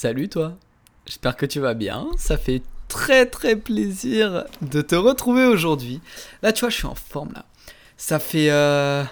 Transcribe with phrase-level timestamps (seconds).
[0.00, 0.56] Salut toi,
[1.06, 6.00] j'espère que tu vas bien, ça fait très très plaisir de te retrouver aujourd'hui.
[6.40, 7.44] Là tu vois je suis en forme là.
[7.96, 9.02] Ça fait euh,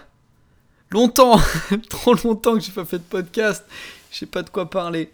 [0.90, 1.40] longtemps,
[1.90, 3.66] trop longtemps que j'ai pas fait de podcast,
[4.12, 5.10] je sais pas de quoi parler.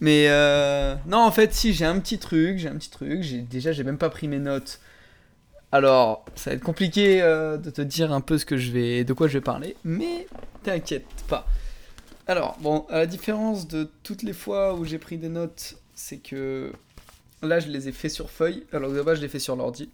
[0.00, 3.72] Mais euh, non en fait si j'ai un petit truc, j'ai un petit truc, déjà
[3.72, 4.78] j'ai même pas pris mes notes.
[5.74, 9.04] Alors, ça va être compliqué euh, de te dire un peu ce que je vais,
[9.04, 10.26] de quoi je vais parler, mais
[10.62, 11.46] t'inquiète pas.
[12.26, 16.18] Alors, bon, à la différence de toutes les fois où j'ai pris des notes, c'est
[16.18, 16.72] que
[17.42, 19.90] là, je les ai fait sur feuille, alors que d'abord, je les fait sur l'ordi.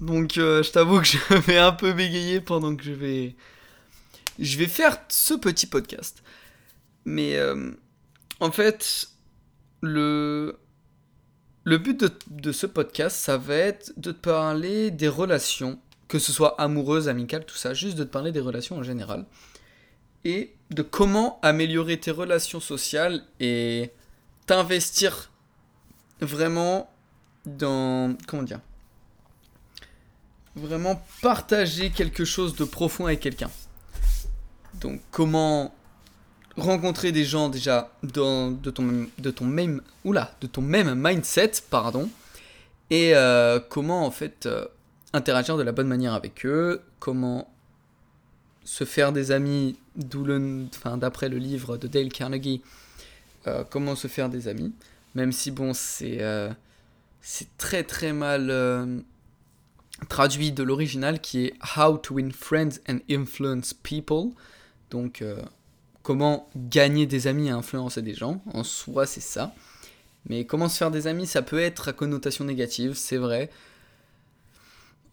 [0.00, 3.36] Donc, euh, je t'avoue que je vais un peu bégayer pendant que je vais...
[4.38, 6.22] Je vais faire ce petit podcast.
[7.04, 7.70] Mais, euh,
[8.40, 9.08] en fait,
[9.80, 10.58] le...
[11.64, 15.78] Le but de, de ce podcast, ça va être de te parler des relations,
[16.08, 19.26] que ce soit amoureuses, amicales, tout ça, juste de te parler des relations en général
[20.24, 23.90] et de comment améliorer tes relations sociales et
[24.46, 25.30] t'investir
[26.20, 26.90] vraiment
[27.44, 28.60] dans comment dire
[30.54, 33.50] vraiment partager quelque chose de profond avec quelqu'un.
[34.80, 35.74] Donc comment
[36.56, 42.10] rencontrer des gens déjà dans, de ton de même oula, de ton même mindset pardon
[42.90, 44.66] et euh, comment en fait euh,
[45.14, 47.50] interagir de la bonne manière avec eux, comment
[48.64, 52.62] se faire des amis, d'où le, enfin, d'après le livre de Dale Carnegie,
[53.46, 54.72] euh, comment se faire des amis,
[55.14, 56.50] même si bon c'est euh,
[57.58, 59.00] très très mal euh,
[60.08, 64.30] traduit de l'original qui est How to win friends and influence people,
[64.90, 65.24] donc
[66.02, 69.54] comment gagner des amis et influencer des gens, en soi c'est ça,
[70.28, 73.50] mais comment se faire des amis ça peut être à connotation négative, c'est vrai.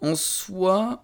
[0.01, 1.03] En soi,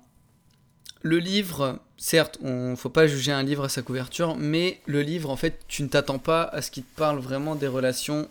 [1.05, 5.29] le livre, certes, on faut pas juger un livre à sa couverture, mais le livre,
[5.29, 8.27] en fait, tu ne t'attends pas à ce qu'il te parle vraiment des relations,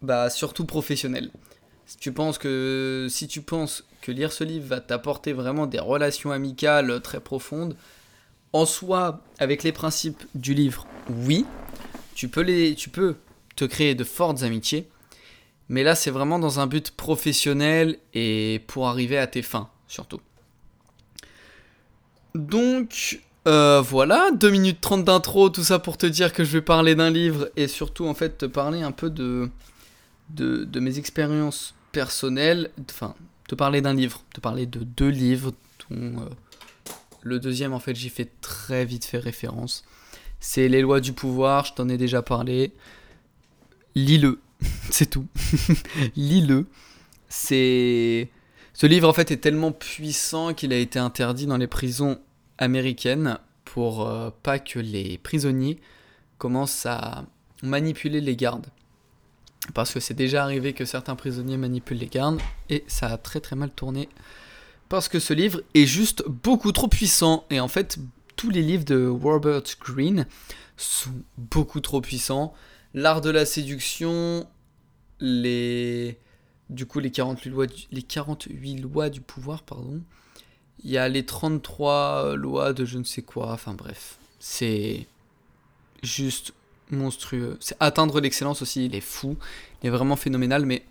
[0.00, 1.30] bah, surtout professionnelles.
[1.84, 5.80] Si tu penses que, si tu penses que lire ce livre va t'apporter vraiment des
[5.80, 7.76] relations amicales très profondes,
[8.54, 11.44] en soi, avec les principes du livre, oui,
[12.14, 13.16] tu peux, les, tu peux
[13.54, 14.88] te créer de fortes amitiés,
[15.68, 20.22] mais là, c'est vraiment dans un but professionnel et pour arriver à tes fins, surtout.
[22.34, 26.62] Donc euh, voilà, 2 minutes 30 d'intro, tout ça pour te dire que je vais
[26.62, 29.50] parler d'un livre et surtout en fait te parler un peu de,
[30.30, 33.14] de, mes expériences personnelles, enfin
[33.48, 35.52] te parler d'un livre, te parler de deux livres
[35.90, 36.28] dont euh,
[37.22, 39.84] le deuxième en fait j'y fais très vite fait référence.
[40.38, 42.72] C'est Les lois du pouvoir, je t'en ai déjà parlé.
[43.96, 44.40] Lis-le,
[44.90, 45.26] c'est tout.
[46.16, 46.66] Lis-le.
[47.28, 48.28] C'est
[48.82, 52.18] ce livre en fait est tellement puissant qu'il a été interdit dans les prisons
[52.58, 55.78] américaines pour euh, pas que les prisonniers
[56.36, 57.24] commencent à
[57.62, 58.66] manipuler les gardes.
[59.72, 63.38] Parce que c'est déjà arrivé que certains prisonniers manipulent les gardes et ça a très
[63.38, 64.08] très mal tourné.
[64.88, 68.00] Parce que ce livre est juste beaucoup trop puissant et en fait
[68.34, 70.26] tous les livres de Robert Greene
[70.76, 72.52] sont beaucoup trop puissants.
[72.94, 74.44] L'art de la séduction,
[75.20, 76.18] les
[76.72, 80.00] du coup les 48 lois du, les 48 lois du pouvoir, pardon.
[80.84, 84.18] Il y a les 33 lois de je ne sais quoi, enfin bref.
[84.40, 85.06] C'est
[86.02, 86.52] juste
[86.90, 87.56] monstrueux.
[87.60, 89.36] C'est atteindre l'excellence aussi, il est fou,
[89.82, 90.84] il est vraiment phénoménal, mais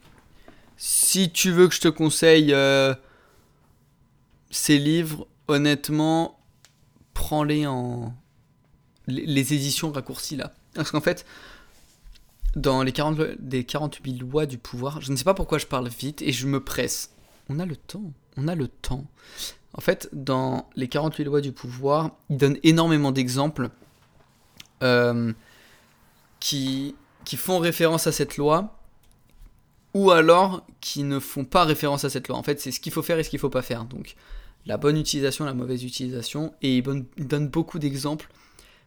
[0.78, 2.96] si tu veux que je te conseille euh,
[4.50, 6.40] ces livres, honnêtement,
[7.14, 8.14] prends-les en...
[9.08, 10.54] les éditions raccourcies là.
[10.74, 11.26] Parce qu'en fait,
[12.56, 15.88] dans les 40, des 48 lois du pouvoir, je ne sais pas pourquoi je parle
[15.88, 17.12] vite et je me presse.
[17.50, 19.06] On a le temps, on a le temps.
[19.74, 23.70] En fait, dans les 48 lois du pouvoir, il donne énormément d'exemples
[24.84, 25.32] euh,
[26.40, 28.78] qui, qui font référence à cette loi
[29.94, 32.38] ou alors qui ne font pas référence à cette loi.
[32.38, 33.86] En fait, c'est ce qu'il faut faire et ce qu'il ne faut pas faire.
[33.86, 34.16] Donc,
[34.66, 36.54] la bonne utilisation, la mauvaise utilisation.
[36.62, 38.30] Et il donne beaucoup d'exemples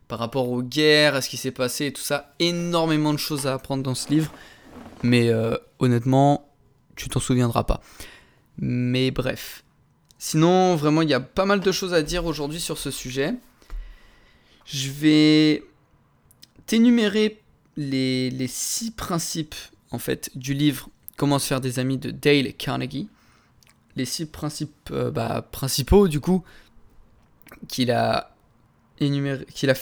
[0.08, 2.34] par rapport aux guerres, à ce qui s'est passé et tout ça.
[2.38, 4.32] Énormément de choses à apprendre dans ce livre.
[5.02, 6.48] Mais euh, honnêtement,
[6.96, 7.80] tu t'en souviendras pas.
[8.58, 9.64] Mais bref.
[10.18, 13.34] Sinon, vraiment, il y a pas mal de choses à dire aujourd'hui sur ce sujet.
[14.64, 15.62] Je vais
[16.66, 17.42] t'énumérer
[17.76, 19.54] les, six principes
[19.90, 23.08] en fait du livre Comment se faire des amis de Dale Carnegie.
[23.94, 26.42] Les six principes euh, bah, principaux du coup
[27.68, 28.33] qu'il a
[28.98, 29.74] qu'il a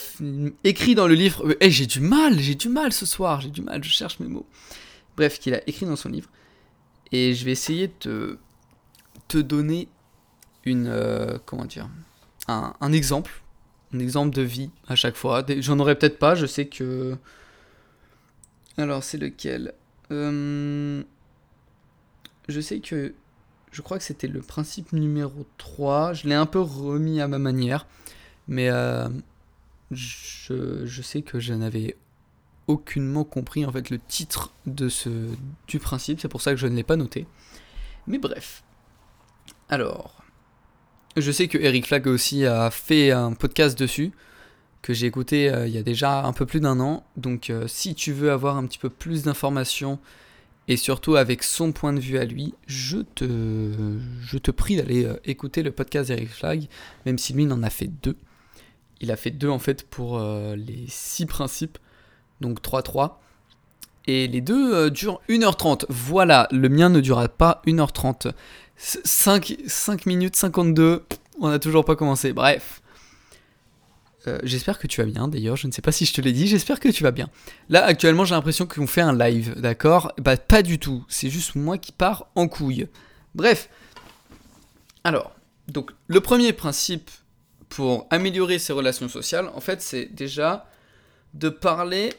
[0.65, 1.57] écrit dans le livre.
[1.61, 4.29] Eh, j'ai du mal, j'ai du mal ce soir, j'ai du mal, je cherche mes
[4.29, 4.47] mots.
[5.17, 6.31] Bref, qu'il a écrit dans son livre.
[7.13, 8.39] Et je vais essayer de
[9.29, 9.89] te, donner
[10.65, 10.87] une.
[10.89, 11.89] Euh, comment dire
[12.49, 13.43] un, un, exemple.
[13.93, 15.45] Un exemple de vie à chaque fois.
[15.59, 17.17] J'en aurais peut-être pas, je sais que.
[18.79, 19.75] Alors, c'est lequel?
[20.11, 21.03] Euh,
[22.49, 23.15] Je sais que.
[23.71, 26.15] Je crois que c'était le principe numéro 3.
[26.15, 27.87] Je l'ai un peu remis à ma manière.
[28.53, 29.09] Mais euh,
[29.91, 31.97] je, sais que je n'avais
[32.67, 35.09] aucunement compris en fait le titre de ce,
[35.69, 36.21] du principe.
[36.21, 37.27] C'est pour ça que je ne l'ai pas noté.
[38.07, 38.63] Mais bref.
[39.71, 40.23] Alors.
[41.17, 44.13] Je sais que Eric Flag aussi a fait un podcast dessus
[44.83, 47.07] que j'ai écouté euh, il y a déjà un peu plus d'un an.
[47.17, 49.99] Donc euh, si tu veux avoir un petit peu plus d'informations
[50.69, 53.73] et surtout avec son point de vue à lui, je te,
[54.21, 56.69] je te prie d'aller écouter le podcast d'Eric Flag,
[57.07, 58.19] même si lui n'en a fait deux.
[59.03, 61.79] Il a fait deux en fait pour les six principes,
[62.41, 63.17] donc 3-3.
[64.07, 65.85] Et les deux durent 1h30.
[65.89, 68.33] Voilà, le mien ne durera pas 1h30.
[68.77, 71.05] 5, 5 minutes 52,
[71.41, 72.33] on n'a toujours pas commencé.
[72.33, 72.83] Bref.
[74.29, 76.31] Euh, j'espère que tu vas bien d'ailleurs, je ne sais pas si je te l'ai
[76.33, 77.29] dit, j'espère que tu vas bien.
[77.69, 80.13] Là actuellement j'ai l'impression qu'on fait un live, d'accord?
[80.19, 82.87] Bah pas du tout, c'est juste moi qui pars en couille.
[83.35, 83.69] Bref.
[85.03, 85.33] Alors,
[85.67, 87.11] donc le premier principe
[87.73, 90.67] pour améliorer ses relations sociales, en fait c'est déjà
[91.33, 92.13] de parler,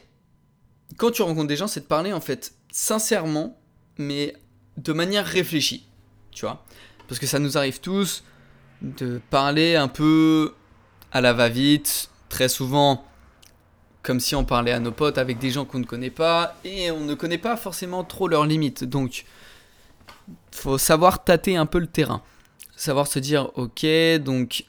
[0.96, 3.56] quand tu rencontres des gens, c'est de parler en fait sincèrement,
[3.96, 4.34] mais
[4.78, 5.86] de manière réfléchie,
[6.32, 6.64] tu vois
[7.06, 8.24] Parce que ça nous arrive tous
[8.82, 10.54] de parler un peu
[11.12, 13.04] à la va-vite, très souvent
[14.02, 16.90] comme si on parlait à nos potes avec des gens qu'on ne connaît pas et
[16.90, 18.82] on ne connaît pas forcément trop leurs limites.
[18.82, 19.24] Donc,
[20.50, 22.22] faut savoir tâter un peu le terrain,
[22.74, 23.86] savoir se dire ok,
[24.18, 24.64] donc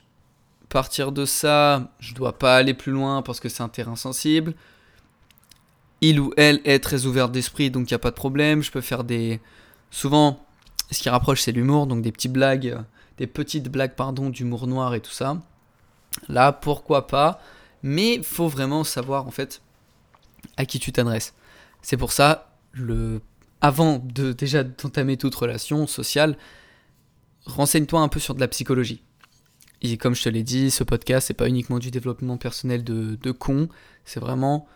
[0.76, 4.56] partir de ça, je dois pas aller plus loin parce que c'est un terrain sensible.
[6.02, 8.62] Il ou elle est très ouvert d'esprit, donc il n'y a pas de problème.
[8.62, 9.40] Je peux faire des.
[9.90, 10.46] Souvent,
[10.92, 12.78] ce qui rapproche, c'est l'humour, donc des petites blagues,
[13.18, 15.42] des petites blagues, pardon, d'humour noir et tout ça.
[16.28, 17.40] Là, pourquoi pas?
[17.82, 19.62] Mais faut vraiment savoir en fait
[20.58, 21.34] à qui tu t'adresses.
[21.82, 23.22] C'est pour ça, le
[23.62, 26.38] avant de déjà d'entamer toute relation sociale,
[27.46, 29.02] renseigne-toi un peu sur de la psychologie.
[29.92, 33.18] Et comme je te l'ai dit, ce podcast, c'est pas uniquement du développement personnel de,
[33.22, 33.70] de con,
[34.04, 34.68] c'est vraiment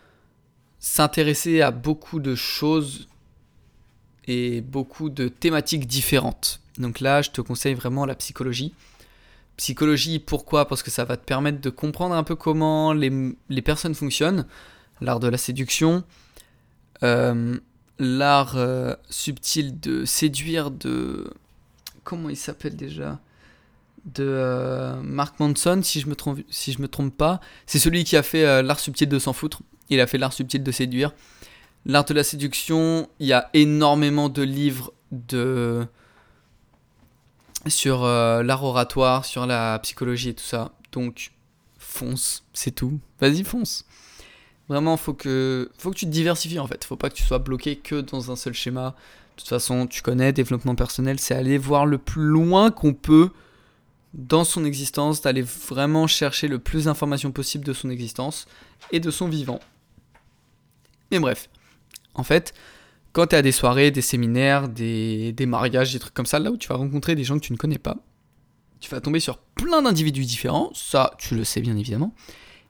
[0.80, 3.08] s'intéresser à beaucoup de choses
[4.26, 6.62] et beaucoup de thématiques différentes.
[6.78, 8.74] Donc là, je te conseille vraiment la psychologie.
[9.58, 10.68] Psychologie, pourquoi?
[10.68, 14.46] Parce que ça va te permettre de comprendre un peu comment les, personnes fonctionnent,
[15.02, 16.04] l'art de la séduction,
[17.04, 17.58] euh,
[17.98, 21.34] l'art euh, subtil de séduire de...
[22.06, 23.20] Comment il s'appelle déjà?
[24.06, 27.40] De euh, Mark Manson, si je me trompe, si je me trompe pas.
[27.66, 29.62] C'est celui qui a fait l'art subtil de s'en foutre.
[29.90, 31.14] Il a fait l'art subtil de séduire.
[31.86, 35.88] L'art de la séduction, il y a énormément de livres de
[37.68, 40.72] sur euh, l'art oratoire, sur la psychologie et tout ça.
[40.92, 41.32] Donc,
[41.78, 43.00] fonce, c'est tout.
[43.20, 43.86] Vas-y, fonce.
[44.70, 46.84] Vraiment, faut que, faut que tu te diversifies en fait.
[46.84, 48.96] Faut pas que tu sois bloqué que dans un seul schéma.
[49.36, 53.32] De toute façon, tu connais, développement personnel, c'est aller voir le plus loin qu'on peut
[54.14, 58.48] dans son existence, d'aller vraiment chercher le plus d'informations possible de son existence
[58.92, 59.60] et de son vivant.
[61.12, 61.50] Mais bref,
[62.16, 62.54] en fait,
[63.12, 66.52] quand tu es à des soirées, des séminaires, des, mariages, des trucs comme ça, là
[66.52, 67.98] où tu vas rencontrer des gens que tu ne connais pas,
[68.80, 72.14] tu vas tomber sur plein d'individus différents, ça tu le sais bien évidemment,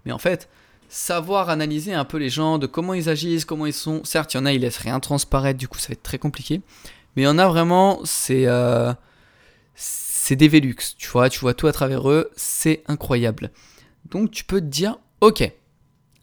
[0.06, 0.50] mais en fait,
[0.88, 4.38] savoir analyser un peu les gens, de comment ils agissent, comment ils sont, certes il
[4.38, 6.62] y en a, ils laissent rien transparaître, du coup ça va être très compliqué,
[7.16, 8.46] mais il y en a vraiment, c'est...
[8.48, 8.94] Euh,
[10.30, 13.50] c'est des Velux, tu vois, tu vois tout à travers eux, c'est incroyable.
[14.12, 15.52] Donc tu peux te dire, ok,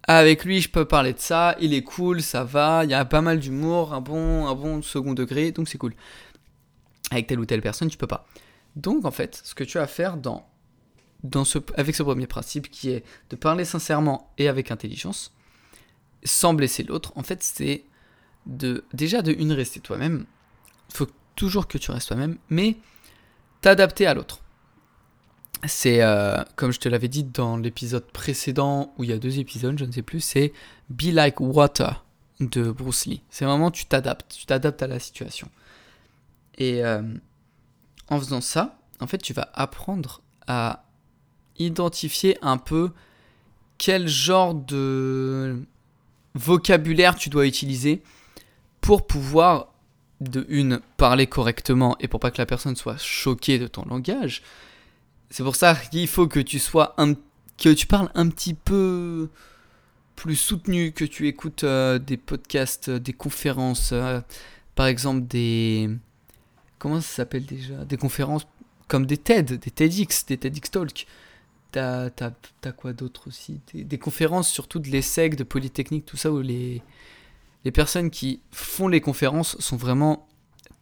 [0.05, 3.05] avec lui, je peux parler de ça, il est cool, ça va, il y a
[3.05, 5.93] pas mal d'humour, un bon, un bon second degré, donc c'est cool.
[7.11, 8.29] Avec telle ou telle personne, tu peux pas.
[8.77, 10.49] Donc en fait, ce que tu as à faire dans,
[11.25, 15.35] dans ce, avec ce premier principe qui est de parler sincèrement et avec intelligence,
[16.23, 17.83] sans blesser l'autre, en fait, c'est
[18.47, 20.27] de déjà de une rester toi-même.
[20.91, 22.77] Il faut toujours que tu restes toi-même, mais
[23.67, 24.41] t'adapter à l'autre
[25.65, 29.41] c'est, euh, comme je te l'avais dit dans l'épisode précédent, où il y a deux
[29.41, 30.53] épisodes, je ne sais plus, c'est
[30.89, 32.05] Be Like Water
[32.39, 33.23] de Bruce Lee.
[33.29, 35.49] C'est vraiment, tu t'adaptes, tu t'adaptes à la situation.
[36.59, 37.03] Et euh,
[38.09, 40.85] en faisant ça, en fait, tu vas apprendre à
[41.59, 42.93] identifier un peu
[43.79, 45.67] quel genre de
[46.35, 48.05] vocabulaire tu dois utiliser
[48.81, 49.73] pour pouvoir,
[50.21, 54.43] de une, parler correctement et pour pas que la personne soit choquée de ton langage,
[55.31, 57.15] c'est pour ça qu'il faut que tu sois un,
[57.59, 59.29] que tu parles un petit peu
[60.15, 64.21] plus soutenu, que tu écoutes euh, des podcasts, euh, des conférences, euh,
[64.75, 65.91] par exemple des
[66.79, 68.47] comment ça s'appelle déjà, des conférences
[68.89, 71.07] comme des TED, des TEDx, des TEDx Talk.
[71.73, 72.11] T'as,
[72.75, 73.61] quoi d'autre aussi?
[73.75, 76.81] Des, conférences surtout de l'ESSEC, de Polytechnique, tout ça où les
[77.65, 80.29] les personnes qui font les conférences sont vraiment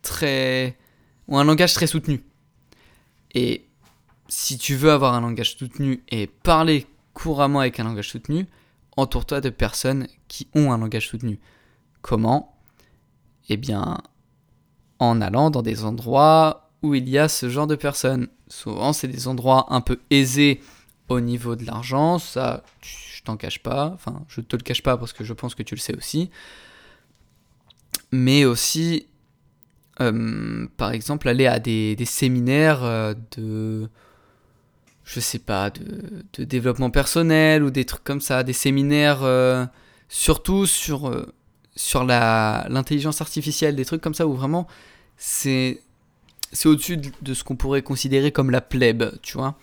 [0.02, 0.76] très.
[1.28, 2.25] ont un langage très soutenu.
[3.35, 3.66] Et
[4.28, 8.47] si tu veux avoir un langage soutenu et parler couramment avec un langage soutenu,
[8.97, 11.40] entoure-toi de personnes qui ont un langage soutenu.
[12.02, 12.57] Comment?
[13.49, 13.99] Eh bien,
[14.99, 18.28] en allant dans des endroits où il y a ce genre de personnes.
[18.49, 20.61] Souvent, c'est des endroits un peu aisés
[21.09, 22.62] au niveau de l'argent, ça,
[23.25, 25.75] t'en cache pas, enfin, je te le cache pas parce que je pense que tu
[25.75, 26.31] le sais aussi.
[28.12, 29.07] Mais aussi,
[30.00, 33.88] euh, par exemple, aller à des, séminaires euh, de,
[35.04, 39.66] je sais pas, de, développement personnel ou des trucs comme ça, des séminaires euh,
[40.09, 41.26] surtout sur,
[41.76, 44.66] sur l'intelligence artificielle, des trucs comme ça où vraiment
[45.16, 45.81] c'est
[46.54, 49.57] c'est au-dessus de, ce qu'on pourrait considérer comme la plèbe, tu vois.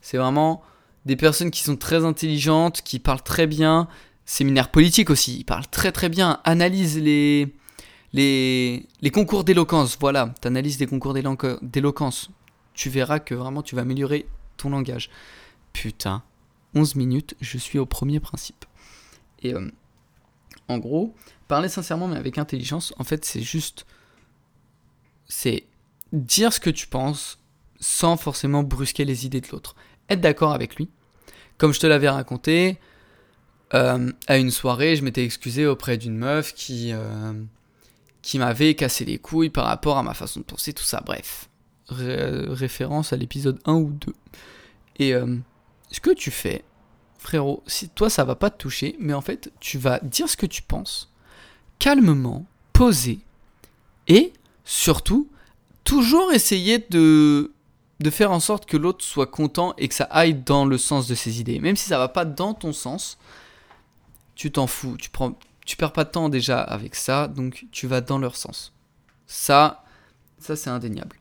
[0.00, 0.62] C'est vraiment
[1.06, 3.88] des personnes qui sont très intelligentes, qui parlent très bien,
[4.24, 7.54] séminaires politiques aussi, ils parlent très très bien, analysent les,
[8.12, 12.30] les, les concours d'éloquence, voilà, tu analyses des concours d'éloquence,
[12.74, 14.26] tu verras que vraiment tu vas améliorer
[14.56, 15.10] ton langage.
[15.72, 16.22] Putain,
[16.74, 18.64] 11 minutes, je suis au premier principe.
[19.42, 19.70] Et euh,
[20.68, 21.14] en gros,
[21.46, 23.86] parler sincèrement mais avec intelligence, en fait c'est juste...
[25.30, 25.64] C'est
[26.12, 27.38] dire ce que tu penses
[27.80, 29.76] sans forcément brusquer les idées de l'autre.
[30.08, 30.88] Être d'accord avec lui.
[31.58, 32.78] Comme je te l'avais raconté,
[33.74, 37.32] euh, à une soirée, je m'étais excusé auprès d'une meuf qui, euh,
[38.22, 41.02] qui m'avait cassé les couilles par rapport à ma façon de penser, tout ça.
[41.04, 41.48] Bref,
[41.90, 44.14] référence à l'épisode 1 ou 2.
[44.98, 45.36] Et euh,
[45.90, 46.64] ce que tu fais,
[47.18, 50.36] frérot, si toi ça va pas te toucher, mais en fait, tu vas dire ce
[50.36, 51.12] que tu penses,
[51.78, 53.20] calmement, poser,
[54.06, 54.32] et
[54.64, 55.28] surtout,
[55.84, 57.52] toujours essayer de,
[58.00, 61.08] de faire en sorte que l'autre soit content et que ça aille dans le sens
[61.08, 61.58] de ses idées.
[61.58, 63.18] Même si ça va pas dans ton sens,
[64.34, 64.96] tu t'en fous.
[64.96, 65.36] Tu, prends,
[65.66, 68.72] tu perds pas de temps déjà avec ça, donc tu vas dans leur sens.
[69.26, 69.84] Ça,
[70.38, 71.16] ça c'est indéniable.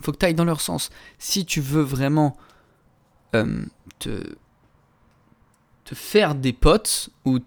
[0.00, 0.90] Faut que tu ailles dans leur sens.
[1.18, 2.36] Si tu veux vraiment
[3.34, 3.64] euh,
[3.98, 4.34] te,
[5.92, 7.38] faire des potes ou,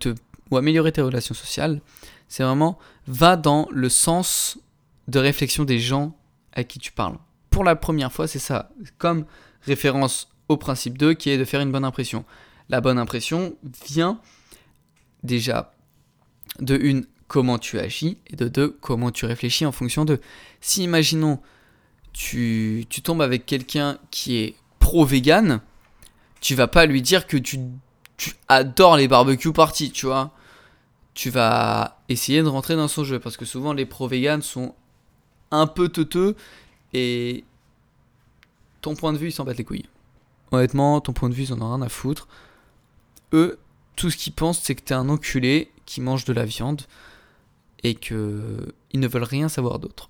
[0.51, 1.81] ou améliorer tes relations sociales,
[2.29, 4.59] c'est vraiment va dans le sens
[5.07, 6.15] de réflexion des gens
[6.53, 7.17] à qui tu parles.
[7.49, 8.69] Pour la première fois, c'est ça.
[8.97, 9.25] Comme
[9.63, 12.25] référence au principe 2 qui est de faire une bonne impression.
[12.69, 13.55] La bonne impression
[13.87, 14.19] vient
[15.23, 15.73] déjà
[16.59, 20.19] de une comment tu agis et de deux comment tu réfléchis en fonction de
[20.61, 21.39] si imaginons
[22.13, 25.61] tu, tu tombes avec quelqu'un qui est pro-vegan,
[26.41, 27.59] tu vas pas lui dire que tu,
[28.15, 30.31] tu adores les barbecues parties, tu vois.
[31.13, 34.73] Tu vas essayer de rentrer dans son jeu parce que souvent les pro-vegan sont
[35.51, 36.35] un peu teuteux
[36.97, 37.43] et
[38.81, 39.85] ton point de vue, ils s'en battent les couilles.
[40.51, 42.27] Honnêtement, ton point de vue, ils en ont rien à foutre.
[43.33, 43.59] Eux,
[43.95, 46.81] tout ce qu'ils pensent, c'est que t'es un enculé qui mange de la viande
[47.83, 50.09] et que ils ne veulent rien savoir d'autre.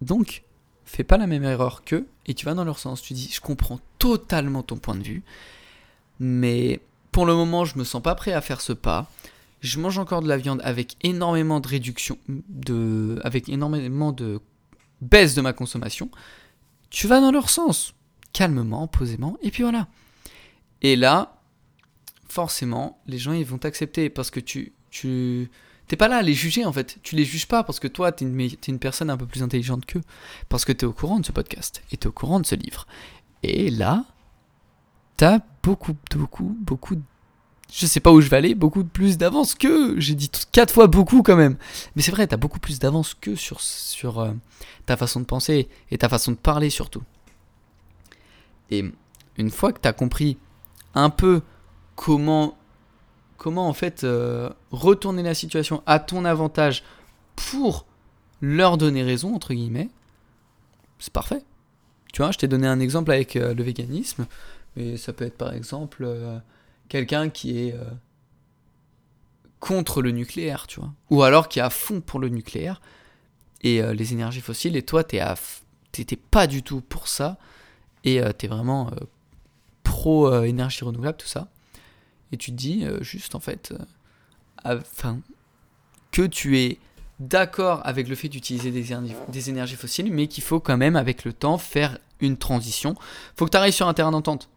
[0.00, 0.42] Donc,
[0.84, 3.00] fais pas la même erreur qu'eux et tu vas dans leur sens.
[3.00, 5.22] Tu dis, je comprends totalement ton point de vue,
[6.18, 6.80] mais
[7.12, 9.08] pour le moment, je me sens pas prêt à faire ce pas.
[9.60, 14.40] Je mange encore de la viande avec énormément de réduction, de, avec énormément de
[15.04, 16.10] baisse de ma consommation,
[16.90, 17.94] tu vas dans leur sens,
[18.32, 19.88] calmement, posément, et puis voilà.
[20.82, 21.40] Et là,
[22.28, 25.50] forcément, les gens ils vont t'accepter parce que tu tu
[25.88, 26.98] t'es pas là à les juger en fait.
[27.02, 29.42] Tu les juges pas parce que toi t'es une, es une personne un peu plus
[29.42, 30.02] intelligente qu'eux,
[30.48, 32.86] parce que t'es au courant de ce podcast et t'es au courant de ce livre.
[33.42, 34.04] Et là,
[35.16, 36.96] t'as beaucoup, beaucoup, beaucoup
[37.72, 39.98] je sais pas où je vais aller, beaucoup plus d'avance que.
[39.98, 41.56] J'ai dit quatre fois beaucoup quand même.
[41.96, 44.32] Mais c'est vrai, t'as beaucoup plus d'avance que sur, sur euh,
[44.86, 47.02] ta façon de penser et ta façon de parler surtout.
[48.70, 48.84] Et
[49.36, 50.38] une fois que t'as compris
[50.94, 51.42] un peu
[51.96, 52.56] comment,
[53.36, 56.84] comment en fait euh, retourner la situation à ton avantage
[57.34, 57.86] pour
[58.40, 59.90] leur donner raison, entre guillemets,
[60.98, 61.42] c'est parfait.
[62.12, 64.26] Tu vois, je t'ai donné un exemple avec euh, le véganisme,
[64.76, 66.06] mais ça peut être par exemple
[66.88, 67.84] quelqu'un qui est euh,
[69.60, 70.92] contre le nucléaire, tu vois.
[71.10, 72.80] Ou alors qui est à fond pour le nucléaire
[73.62, 75.22] et euh, les énergies fossiles, et toi, t'es
[75.92, 77.38] t'étais pas du tout pour ça,
[78.02, 78.90] et euh, t'es vraiment
[79.84, 81.48] pro énergie renouvelable, tout ça.
[82.32, 83.72] Et tu te dis juste en fait,
[84.64, 85.20] enfin,
[86.10, 86.78] que tu es
[87.20, 88.84] d'accord avec le fait d'utiliser des,
[89.28, 92.94] des, énergies fossiles, mais qu'il faut quand même, avec le temps, faire une transition.
[93.36, 94.48] Faut que tu arrives sur un terrain d'entente.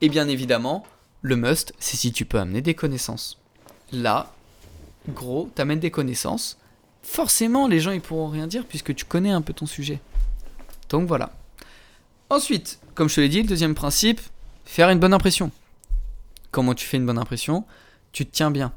[0.00, 0.84] Et bien évidemment,
[1.26, 3.38] le must, c'est si tu peux amener des connaissances.
[3.92, 4.32] Là,
[5.08, 6.56] gros, t'amènes des connaissances.
[7.02, 10.00] Forcément, les gens ils pourront rien dire puisque tu connais un peu ton sujet.
[10.88, 11.32] Donc voilà.
[12.30, 14.20] Ensuite, comme je te l'ai dit, le deuxième principe,
[14.64, 15.50] faire une bonne impression.
[16.50, 17.64] Comment tu fais une bonne impression?
[18.12, 18.72] Tu te tiens bien.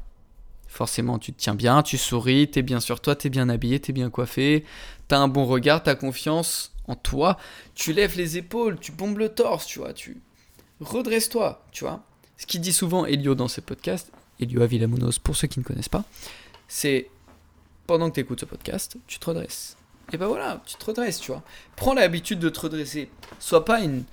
[0.66, 3.92] Forcément, tu te tiens bien, tu souris, t'es bien sur toi, t'es bien habillé, t'es
[3.92, 4.64] bien coiffé,
[5.08, 7.38] t'as un bon regard, t'as confiance en toi,
[7.74, 10.20] tu lèves les épaules, tu bombes le torse, tu vois, tu
[10.80, 12.04] redresse-toi, tu vois.
[12.40, 15.90] Ce qu'il dit souvent Elio dans ses podcasts, Elio Avilamonos pour ceux qui ne connaissent
[15.90, 16.04] pas,
[16.68, 17.10] c'est
[17.86, 19.76] pendant que tu écoutes ce podcast, tu te redresses.
[20.14, 21.42] Et ben voilà, tu te redresses, tu vois.
[21.76, 23.10] Prends l'habitude de te redresser.
[23.40, 24.04] Sois pas une,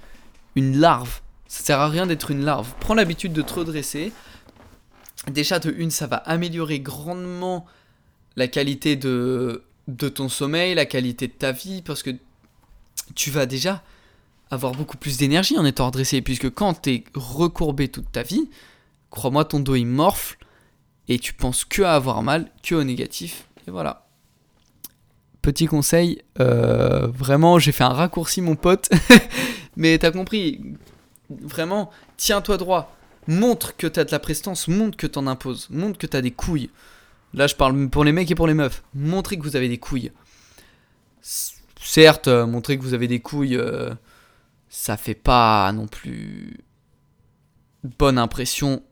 [0.55, 1.21] une larve.
[1.47, 2.73] Ça sert à rien d'être une larve.
[2.81, 4.11] Prends l'habitude de te redresser.
[5.31, 7.65] Déjà, de une, ça va améliorer grandement
[8.35, 12.11] la qualité de, de ton sommeil, la qualité de ta vie, parce que
[13.15, 13.83] tu vas déjà
[14.51, 18.49] avoir beaucoup plus d'énergie en étant redressé, puisque quand tu es recourbé toute ta vie,
[19.11, 20.37] crois-moi, ton dos il morfle,
[21.07, 24.07] et tu penses que à avoir mal, que au négatif, et voilà.
[25.41, 28.89] Petit conseil, euh, vraiment, j'ai fait un raccourci, mon pote,
[29.77, 30.61] mais t'as compris,
[31.29, 32.95] vraiment, tiens-toi droit,
[33.27, 36.69] montre que t'as de la prestance, montre que t'en imposes, montre que t'as des couilles.
[37.33, 38.83] Là, je parle pour les mecs et pour les meufs.
[38.95, 40.11] Montrez que vous avez des couilles.
[41.21, 43.91] Certes, euh, montrer que vous avez des couilles, euh,
[44.69, 46.59] ça fait pas non plus
[47.83, 48.83] bonne impression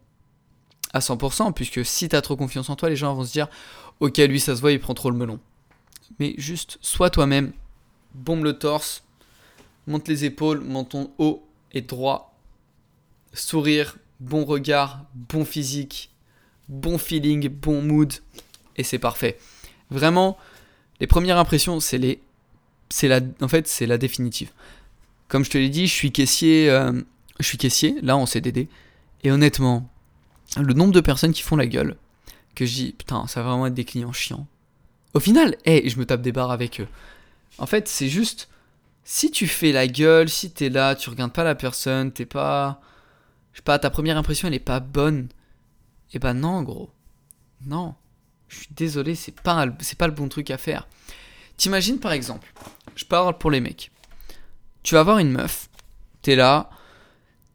[0.94, 3.48] à 100%, puisque si t'as trop confiance en toi, les gens vont se dire
[4.00, 5.39] Ok, lui ça se voit, il prend trop le melon.
[6.20, 7.53] Mais juste, sois toi-même,
[8.13, 9.03] bombe le torse,
[9.88, 12.36] monte les épaules, menton haut et droit,
[13.34, 16.12] sourire, bon regard, bon physique,
[16.70, 18.13] bon feeling, bon mood,
[18.77, 19.38] et c'est parfait.
[19.89, 20.38] Vraiment,
[21.00, 22.22] les premières impressions, c'est les.
[22.89, 24.51] C'est la, en fait, c'est la définitive.
[25.27, 27.01] Comme je te l'ai dit, je suis caissier, euh,
[27.39, 28.70] je suis caissier, là en CDD,
[29.24, 29.89] et honnêtement,
[30.58, 31.98] le nombre de personnes qui font la gueule,
[32.53, 34.48] que je dis, putain, ça va vraiment être des clients chiants.
[35.13, 36.88] Au final, hé, je me tape des barres avec eux.
[37.58, 38.50] En fait, c'est juste,
[39.03, 42.82] si tu fais la gueule, si t'es là, tu regardes pas la personne, t'es pas,
[43.53, 45.29] je sais pas, ta première impression elle est pas bonne,
[46.13, 46.89] eh ben non, gros,
[47.65, 47.96] non.
[48.48, 50.88] Je suis désolé, c'est pas, c'est pas le bon truc à faire.
[51.58, 52.53] T'imagines par exemple,
[52.96, 53.91] je parle pour les mecs.
[54.85, 55.67] Tu vas voir une meuf,
[56.21, 56.69] t'es là,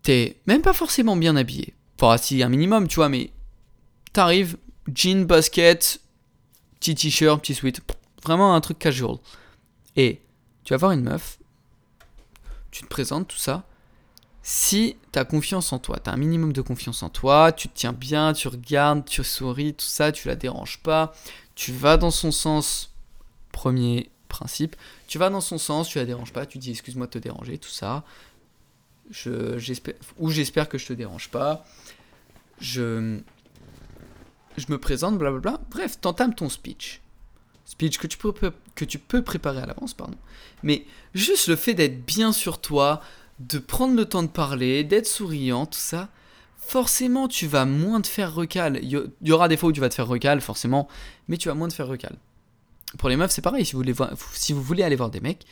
[0.02, 1.74] t'es même pas forcément bien habillé.
[1.96, 3.30] Enfin, si un minimum, tu vois, mais
[4.12, 4.56] t'arrives,
[4.92, 6.00] jean, basket,
[6.80, 7.82] petit t-shirt, petit sweat,
[8.24, 9.18] vraiment un truc casual.
[9.94, 10.20] Et
[10.64, 11.38] tu vas voir une meuf,
[12.72, 13.64] tu te présentes, tout ça.
[14.42, 17.68] Si tu as confiance en toi, tu as un minimum de confiance en toi, tu
[17.68, 21.12] te tiens bien, tu regardes, tu souris, tout ça, tu la déranges pas,
[21.54, 22.92] tu vas dans son sens,
[23.52, 27.12] premier principe, tu vas dans son sens, tu la déranges pas, tu dis excuse-moi de
[27.12, 28.04] te déranger, tout ça.
[29.10, 29.58] Je,
[30.18, 31.66] ou j'espère que je te dérange pas.
[32.60, 33.18] Je,
[34.56, 35.60] je me présente, blablabla.
[35.70, 37.00] Bref, t'entames ton speech.
[37.64, 38.32] Speech que tu peux,
[38.74, 40.16] que tu peux préparer à l'avance, pardon.
[40.62, 43.00] Mais juste le fait d'être bien sur toi,
[43.38, 46.08] de prendre le temps de parler, d'être souriant, tout ça,
[46.56, 48.78] forcément tu vas moins te faire recal.
[48.82, 50.88] Il y aura des fois où tu vas te faire recal, forcément,
[51.28, 52.16] mais tu vas moins te faire recal.
[52.98, 53.64] Pour les meufs, c'est pareil.
[53.64, 53.74] Si
[54.52, 55.46] vous, voulez aller voir des mecs,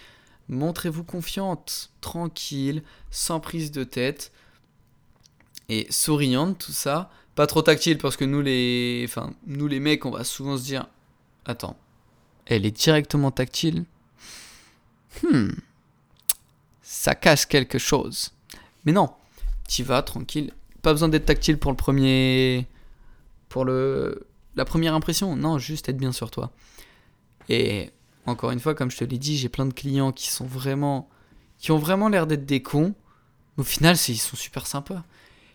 [0.48, 4.32] montrez-vous confiante, tranquille, sans prise de tête
[5.68, 7.10] et souriante, tout ça.
[7.34, 10.64] Pas trop tactile parce que nous les, enfin, nous les mecs, on va souvent se
[10.64, 10.88] dire,
[11.44, 11.76] attends,
[12.46, 13.84] elle est directement tactile?
[15.22, 15.50] Hmm
[16.88, 18.30] ça casse quelque chose.
[18.86, 19.10] Mais non,
[19.68, 20.52] tu vas tranquille.
[20.80, 22.66] Pas besoin d'être tactile pour le premier.
[23.50, 24.26] Pour le.
[24.56, 25.36] La première impression.
[25.36, 26.50] Non, juste être bien sur toi.
[27.48, 27.90] Et
[28.26, 31.08] encore une fois, comme je te l'ai dit, j'ai plein de clients qui sont vraiment.
[31.58, 32.94] qui ont vraiment l'air d'être des cons.
[33.56, 35.02] Au final, ils sont super sympas.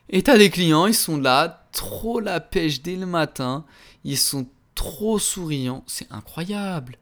[0.10, 3.65] Et t'as des clients, ils sont là, trop la pêche dès le matin.
[4.03, 5.84] Ils sont trop souriants.
[5.88, 6.97] C'est incroyable.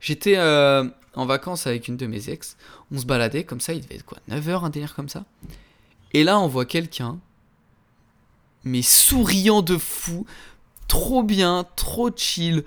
[0.00, 2.56] J'étais euh, en vacances avec une de mes ex.
[2.92, 5.24] On se baladait comme ça, il devait être quoi 9h, un délire comme ça.
[6.12, 7.18] Et là, on voit quelqu'un,
[8.62, 10.26] mais souriant de fou,
[10.86, 12.64] trop bien, trop chill.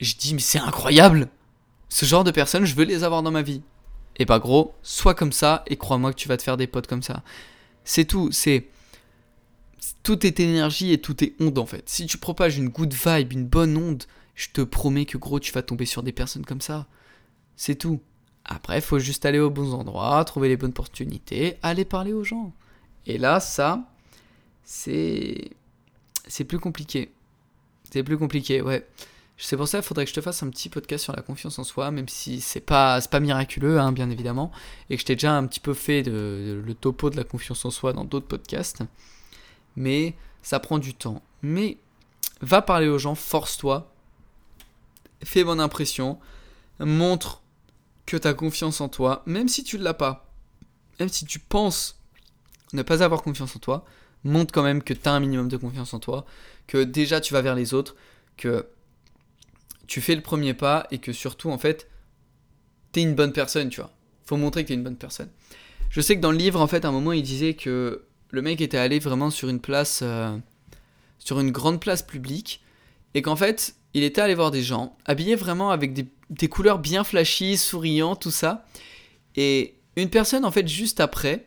[0.00, 1.28] Je dis, mais c'est incroyable
[1.88, 3.62] Ce genre de personnes, je veux les avoir dans ma vie.
[4.18, 6.86] Et bah gros, sois comme ça et crois-moi que tu vas te faire des potes
[6.86, 7.22] comme ça.
[7.84, 8.68] C'est tout, c'est...
[10.02, 11.88] Tout est énergie et tout est onde en fait.
[11.88, 14.04] Si tu propages une good vibe, une bonne onde,
[14.34, 16.86] je te promets que gros, tu vas tomber sur des personnes comme ça.
[17.56, 18.00] C'est tout.
[18.44, 22.52] Après, faut juste aller aux bons endroits, trouver les bonnes opportunités, aller parler aux gens.
[23.06, 23.84] Et là, ça,
[24.64, 25.50] c'est.
[26.28, 27.12] C'est plus compliqué.
[27.92, 28.86] C'est plus compliqué, ouais.
[29.38, 31.58] C'est pour ça qu'il faudrait que je te fasse un petit podcast sur la confiance
[31.58, 34.50] en soi, même si c'est pas, pas miraculeux, hein, bien évidemment,
[34.88, 37.70] et que je t'ai déjà un petit peu fait le topo de la confiance en
[37.70, 38.82] soi dans d'autres podcasts.
[39.76, 41.22] Mais ça prend du temps.
[41.42, 41.76] Mais
[42.40, 43.92] va parler aux gens, force-toi,
[45.22, 46.18] fais bonne impression,
[46.78, 47.42] montre
[48.06, 50.30] que tu as confiance en toi, même si tu ne l'as pas,
[50.98, 51.98] même si tu penses
[52.72, 53.84] ne pas avoir confiance en toi,
[54.24, 56.24] montre quand même que tu as un minimum de confiance en toi,
[56.66, 57.96] que déjà tu vas vers les autres,
[58.36, 58.66] que
[59.86, 61.88] tu fais le premier pas et que surtout, en fait,
[62.92, 63.90] t'es une bonne personne, tu vois.
[64.24, 65.28] Faut montrer que t'es une bonne personne.
[65.90, 68.42] Je sais que dans le livre, en fait, à un moment, il disait que le
[68.42, 70.36] mec était allé vraiment sur une place, euh,
[71.18, 72.62] sur une grande place publique,
[73.14, 77.04] et qu'en fait, il était allé voir des gens, habillés vraiment avec des, couleurs bien
[77.04, 78.66] flashy, souriants, tout ça.
[79.36, 81.46] Et une personne, en fait, juste après,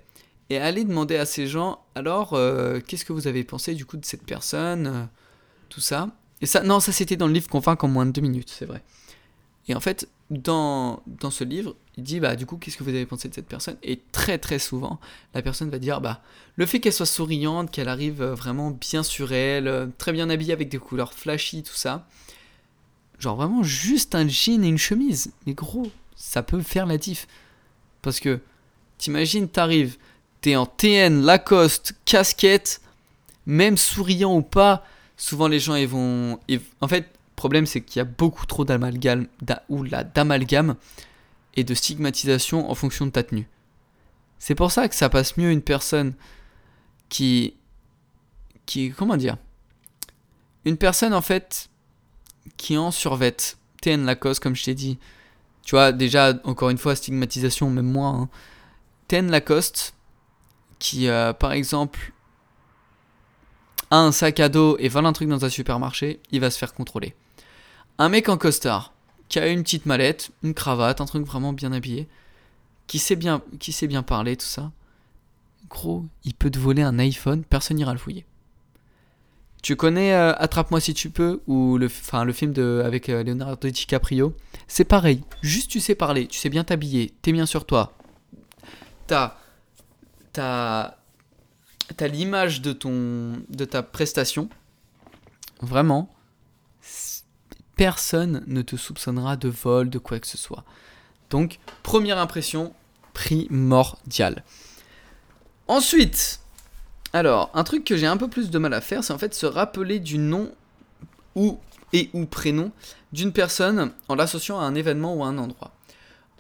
[0.50, 3.98] est allée demander à ces gens, alors, euh, qu'est-ce que vous avez pensé du coup
[3.98, 5.06] de cette personne, euh,
[5.70, 6.10] tout ça?
[6.42, 8.66] Et ça, non, ça c'était dans le livre Convaincre en moins de deux minutes, c'est
[8.66, 8.82] vrai.
[9.68, 12.90] Et en fait, dans, dans ce livre, il dit, bah du coup, qu'est-ce que vous
[12.90, 13.78] avez pensé de cette personne?
[13.84, 15.00] Et très très souvent,
[15.34, 16.22] la personne va dire, bah
[16.56, 20.54] le fait qu'elle soit souriante, qu'elle arrive euh, vraiment bien sur elle, très bien habillée
[20.54, 22.08] avec des couleurs flashy, tout ça.
[23.20, 25.32] Genre vraiment juste un jean et une chemise.
[25.46, 27.28] Mais gros, ça peut faire la diff.
[28.02, 28.40] Parce que,
[28.98, 29.98] t'imagines, t'arrives,
[30.42, 32.82] t'es en TN, Lacoste, casquette,
[33.46, 34.86] même souriant ou pas,
[35.20, 36.40] souvent les gens ils vont.
[36.82, 40.76] En fait, le problème c'est qu'il y a beaucoup trop d'amalgame, d'amalgame
[41.56, 43.48] et de stigmatisation en fonction de ta tenue.
[44.40, 46.14] C'est pour ça que ça passe mieux une personne
[47.10, 47.54] qui.
[48.66, 48.92] qui.
[48.92, 49.38] comment dire?
[50.66, 51.70] Une personne en fait
[52.58, 53.58] qui en survête.
[53.82, 54.98] TN Lacoste, comme je t'ai dit.
[55.64, 58.10] Tu vois, déjà, encore une fois, stigmatisation, même moi.
[58.10, 58.30] Hein.
[59.08, 59.94] TN Lacoste,
[60.80, 62.12] qui, euh, par exemple,
[63.92, 66.74] un sac à dos et vole un truc dans un supermarché, il va se faire
[66.74, 67.16] contrôler.
[67.98, 68.94] Un mec en costard,
[69.28, 72.08] qui a une petite mallette, une cravate, un truc vraiment bien habillé,
[72.88, 74.72] qui sait bien, qui sait bien parler, tout ça,
[75.70, 78.26] gros, il peut te voler un iPhone, personne n'ira le fouiller.
[79.62, 81.90] Tu connais euh, Attrape-moi si tu peux ou le,
[82.24, 84.34] le film de, avec euh, Leonardo DiCaprio?
[84.68, 87.94] C'est pareil, juste tu sais parler, tu sais bien t'habiller, t'es bien sur toi.
[89.08, 89.36] T'as
[90.32, 90.99] t'as
[92.00, 94.50] as, l'image de ton de ta prestation.
[95.62, 96.10] Vraiment,
[97.76, 100.64] personne ne te soupçonnera de vol, de quoi que ce soit.
[101.30, 102.74] Donc, première impression
[103.14, 104.44] primordiale.
[105.68, 106.40] Ensuite,
[107.14, 109.34] alors, un truc que j'ai un peu plus de mal à faire, c'est en fait
[109.34, 110.52] se rappeler du nom
[111.36, 111.60] ou
[111.94, 112.72] et ou prénom
[113.14, 115.72] d'une personne en l'associant à un événement ou à un endroit.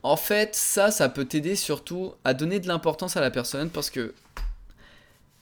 [0.03, 3.89] En fait, ça, ça peut t'aider surtout à donner de l'importance à la personne parce
[3.89, 4.13] que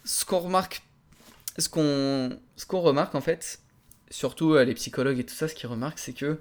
[0.08, 0.82] ce qu'on remarque,
[1.58, 3.60] ce qu'on, ce qu'on remarque en fait,
[4.10, 6.40] surtout euh, les psychologues et tout ça, ce qu'ils remarquent, c'est que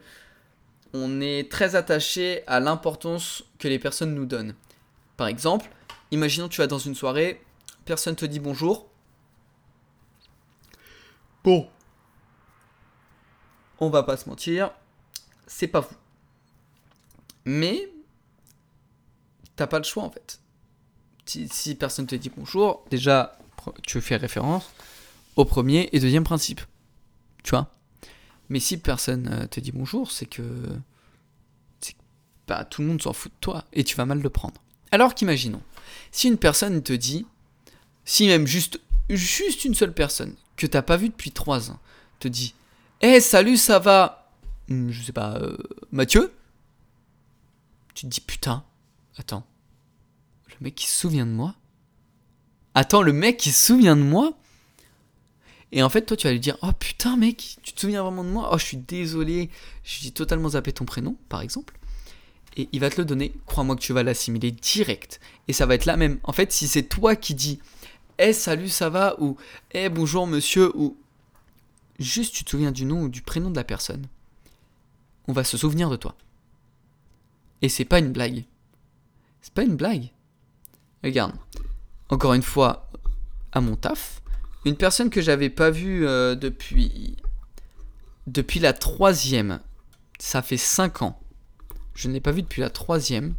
[0.93, 4.55] on est très attaché à l'importance que les personnes nous donnent.
[5.17, 5.69] Par exemple,
[6.13, 7.43] imaginons tu vas dans une soirée,
[7.85, 8.89] personne te dit bonjour.
[11.43, 11.69] Bon,
[13.81, 14.71] on va pas se mentir,
[15.49, 15.97] c'est pas vous.
[17.45, 17.91] Mais
[19.57, 20.41] t'as pas le choix en fait.
[21.25, 23.37] Si, si personne te dit bonjour, déjà
[23.83, 24.71] tu fais référence
[25.37, 26.61] au premier et deuxième principe.
[27.43, 27.73] Tu vois?
[28.49, 30.43] Mais si personne euh, te dit bonjour, c'est que,
[32.47, 34.63] bah, tout le monde s'en fout de toi et tu vas mal le prendre.
[34.93, 35.63] Alors qu'imaginons,
[36.13, 37.27] si une personne te dit,
[38.05, 41.81] si même juste, juste une seule personne que t'as pas vu depuis trois ans
[42.21, 42.55] te dit,
[43.01, 44.31] hé salut ça va,
[44.69, 45.57] hmm, je sais pas, euh,
[45.91, 46.33] Mathieu,
[47.95, 48.65] tu te dis putain,
[49.19, 49.47] Attends.
[50.49, 51.55] Le mec qui se souvient de moi?
[52.79, 54.35] Attends, le mec qui se souvient de moi
[55.73, 58.23] Et en fait, toi, tu vas lui dire Oh putain, mec, tu te souviens vraiment
[58.23, 58.51] de moi?
[58.53, 59.49] Oh, je suis désolé,
[59.83, 61.79] j'ai totalement zappé ton prénom, par exemple.
[62.55, 65.21] Et il va te le donner, crois-moi que tu vas l'assimiler direct.
[65.49, 66.19] Et ça va être la même.
[66.23, 67.61] En fait, si c'est toi qui dis
[68.19, 69.17] Eh, salut, ça va?
[69.23, 69.39] Ou
[69.71, 70.99] Eh, bonjour, monsieur Ou
[71.99, 74.07] juste tu te souviens du nom ou du prénom de la personne,
[75.29, 76.15] on va se souvenir de toi.
[77.63, 78.45] Et c'est pas une blague.
[79.41, 80.11] C'est pas une blague.
[81.03, 81.33] Regarde.
[82.09, 82.89] Encore une fois,
[83.53, 84.23] à mon taf,
[84.65, 87.17] une personne que j'avais pas vue euh, depuis.
[88.27, 89.61] Depuis la troisième.
[90.19, 91.21] Ça fait 5 ans.
[91.95, 93.35] Je n'ai pas vu depuis la troisième.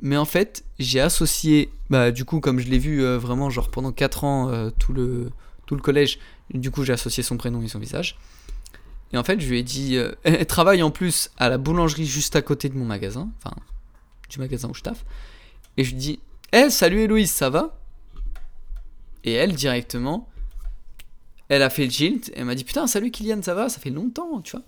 [0.00, 1.70] Mais en fait, j'ai associé.
[1.90, 4.92] Bah, du coup, comme je l'ai vu euh, vraiment, genre pendant 4 ans, euh, tout,
[4.92, 5.30] le,
[5.66, 6.18] tout le collège,
[6.52, 8.18] du coup, j'ai associé son prénom et son visage.
[9.12, 9.98] Et en fait, je lui ai dit.
[10.22, 13.28] elle travaille en plus à la boulangerie juste à côté de mon magasin.
[13.38, 13.56] Enfin,
[14.30, 15.04] du magasin où je taffe.
[15.76, 16.20] Et je lui dis
[16.52, 17.78] Eh, salut Héloïse, ça va?
[19.24, 20.28] Et elle, directement,
[21.48, 22.30] elle a fait le jilt.
[22.30, 23.68] Et elle m'a dit Putain, salut Kylian, ça va?
[23.68, 24.64] Ça fait longtemps, tu vois.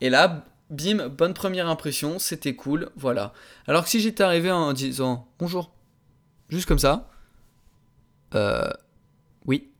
[0.00, 3.32] Et là, bim, bonne première impression, c'était cool, voilà.
[3.66, 5.72] Alors que si j'étais arrivé en disant Bonjour,
[6.48, 7.08] juste comme ça,
[8.34, 8.70] euh.
[9.46, 9.70] Oui.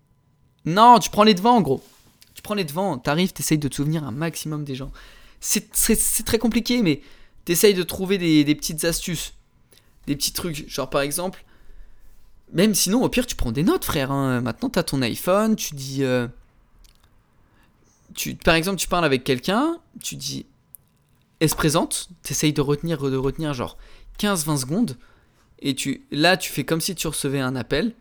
[0.65, 1.83] Non, tu prends les devants, gros.
[2.35, 4.93] Tu prends les devants, t'arrives, t'essayes de te souvenir un maximum des gens.
[5.41, 5.71] C'est
[6.25, 7.03] très compliqué, mais
[7.45, 9.35] t'essayes de trouver des, petites astuces,
[10.07, 10.69] des petits trucs.
[10.69, 11.45] Genre par exemple,
[12.53, 14.13] même sinon, au pire, tu prends des notes, frère.
[14.13, 14.41] Hein.
[14.41, 16.05] Maintenant, t'as ton iPhone, tu dis.
[16.05, 16.29] Euh,
[18.15, 20.47] tu, par exemple, tu parles avec quelqu'un, tu dis,
[21.41, 23.79] elle se présente, tu essayes de retenir, de retenir genre
[24.19, 24.99] 15-20 secondes,
[25.61, 27.95] et tu, là, tu fais comme si tu recevais un appel,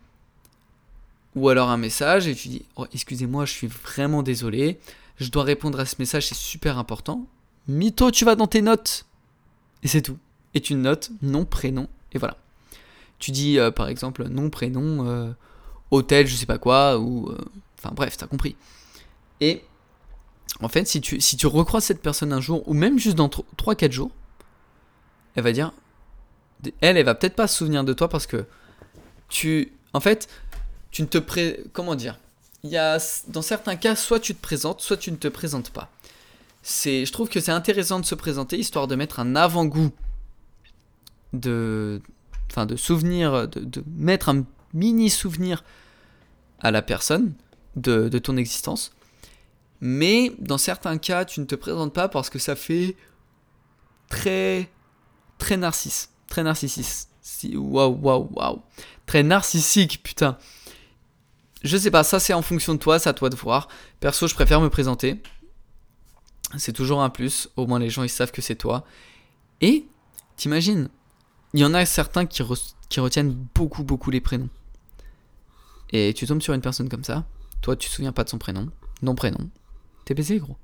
[1.34, 4.78] ou alors un message, et tu dis, oh, excusez-moi, je suis vraiment désolé,
[5.16, 7.26] je dois répondre à ce message, c'est super important.
[7.68, 9.06] Mito, tu vas dans tes notes,
[9.82, 10.18] et c'est tout.
[10.54, 12.36] Et tu notes nom, prénom, et voilà.
[13.18, 15.30] Tu dis, euh, par exemple, nom, prénom, euh,
[15.90, 17.28] hôtel, je sais pas quoi, ou...
[17.30, 17.38] euh,
[17.78, 18.54] Enfin bref, t'as compris.
[19.40, 19.64] Et
[20.60, 23.28] en fait, si tu, si tu recroises cette personne un jour, ou même juste dans
[23.28, 24.12] 3-4 jours,
[25.34, 25.72] elle va dire.
[26.80, 28.44] Elle, elle va peut-être pas se souvenir de toi parce que
[29.28, 29.72] tu.
[29.94, 30.28] En fait,
[30.92, 31.64] tu ne te pré.
[31.72, 32.20] Comment dire?
[32.62, 32.98] Il y a.
[33.26, 35.90] Dans certains cas, soit tu te présentes, soit tu ne te présentes pas.
[36.62, 39.90] C'est, je trouve que c'est intéressant de se présenter, histoire de mettre un avant-goût
[41.32, 42.00] de.
[42.50, 45.64] Enfin, de souvenir, de, de mettre un mini souvenir
[46.60, 47.34] à la personne
[47.76, 48.92] de, de ton existence.
[49.80, 52.96] Mais dans certains cas, tu ne te présentes pas parce que ça fait
[54.08, 54.70] très
[55.38, 57.10] très narcisse, très narcissiste.
[57.20, 58.62] Si, waouh, waouh, waouh.
[59.06, 60.38] Très narcissique, putain.
[61.62, 63.68] Je sais pas, ça c'est en fonction de toi, c'est à toi de voir.
[64.00, 65.20] Perso, je préfère me présenter.
[66.58, 68.84] C'est toujours un plus, au moins les gens ils savent que c'est toi.
[69.60, 69.86] Et,
[70.36, 70.88] t'imagines,
[71.54, 74.48] il y en a certains qui, re- qui retiennent beaucoup, beaucoup les prénoms.
[75.92, 77.24] Et tu tombes sur une personne comme ça,
[77.60, 78.68] toi tu te souviens pas de son prénom,
[79.02, 79.50] non prénom,
[80.04, 80.56] t'es baisé gros.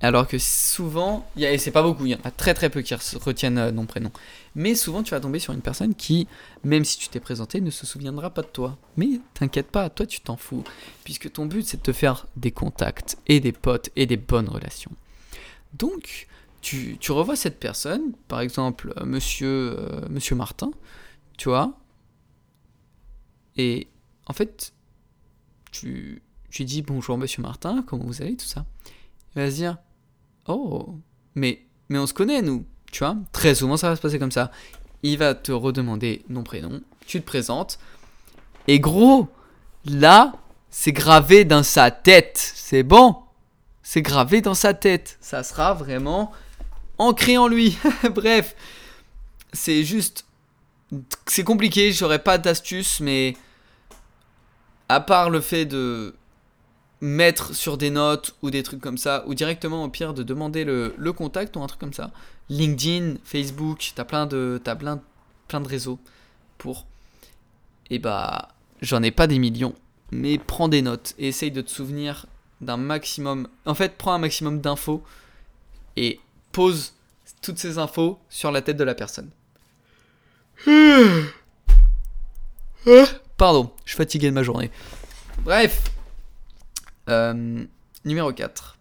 [0.00, 2.70] Alors que souvent, y a- et c'est pas beaucoup, il y en a très très
[2.70, 4.12] peu qui re- retiennent euh, nom prénom.
[4.54, 6.28] Mais souvent tu vas tomber sur une personne qui,
[6.62, 8.78] même si tu t'es présenté, ne se souviendra pas de toi.
[8.96, 10.62] Mais t'inquiète pas, toi tu t'en fous.
[11.02, 14.48] Puisque ton but c'est de te faire des contacts et des potes et des bonnes
[14.48, 14.92] relations.
[15.74, 16.28] Donc,
[16.60, 20.70] tu, tu revois cette personne, par exemple euh, monsieur, euh, monsieur Martin,
[21.36, 21.78] tu vois,
[23.56, 23.88] et
[24.26, 24.72] en fait,
[25.70, 28.64] tu, tu dis bonjour monsieur Martin, comment vous allez, tout ça.
[29.34, 29.76] Il va se dire,
[30.46, 30.98] oh,
[31.34, 33.16] mais, mais on se connaît nous, tu vois.
[33.32, 34.50] Très souvent ça va se passer comme ça.
[35.02, 37.78] Il va te redemander nom, prénom, tu te présentes,
[38.66, 39.28] et gros,
[39.86, 40.34] là,
[40.70, 43.16] c'est gravé dans sa tête, c'est bon,
[43.82, 46.32] c'est gravé dans sa tête, ça sera vraiment
[46.98, 47.76] ancré en lui.
[48.14, 48.54] Bref,
[49.52, 50.26] c'est juste,
[51.26, 53.36] c'est compliqué, j'aurais pas d'astuce, mais
[54.88, 56.14] à part le fait de
[57.00, 60.64] mettre sur des notes ou des trucs comme ça, ou directement au pire de demander
[60.64, 62.10] le, contact ou un truc comme ça.
[62.48, 65.00] LinkedIn, Facebook, t'as plein de, t'as plein,
[65.46, 65.98] plein de réseaux
[66.56, 66.86] pour.
[67.90, 68.48] Et bah,
[68.82, 69.74] j'en ai pas des millions,
[70.10, 72.26] mais prends des notes et essaye de te souvenir
[72.60, 73.48] d'un maximum.
[73.64, 75.02] En fait, prends un maximum d'infos
[75.96, 76.20] et
[76.58, 76.94] pose
[77.40, 79.30] toutes ces infos sur la tête de la personne.
[83.36, 84.72] Pardon, je suis fatigué de ma journée.
[85.44, 85.84] Bref.
[87.08, 87.64] Euh,
[88.04, 88.76] numéro 4.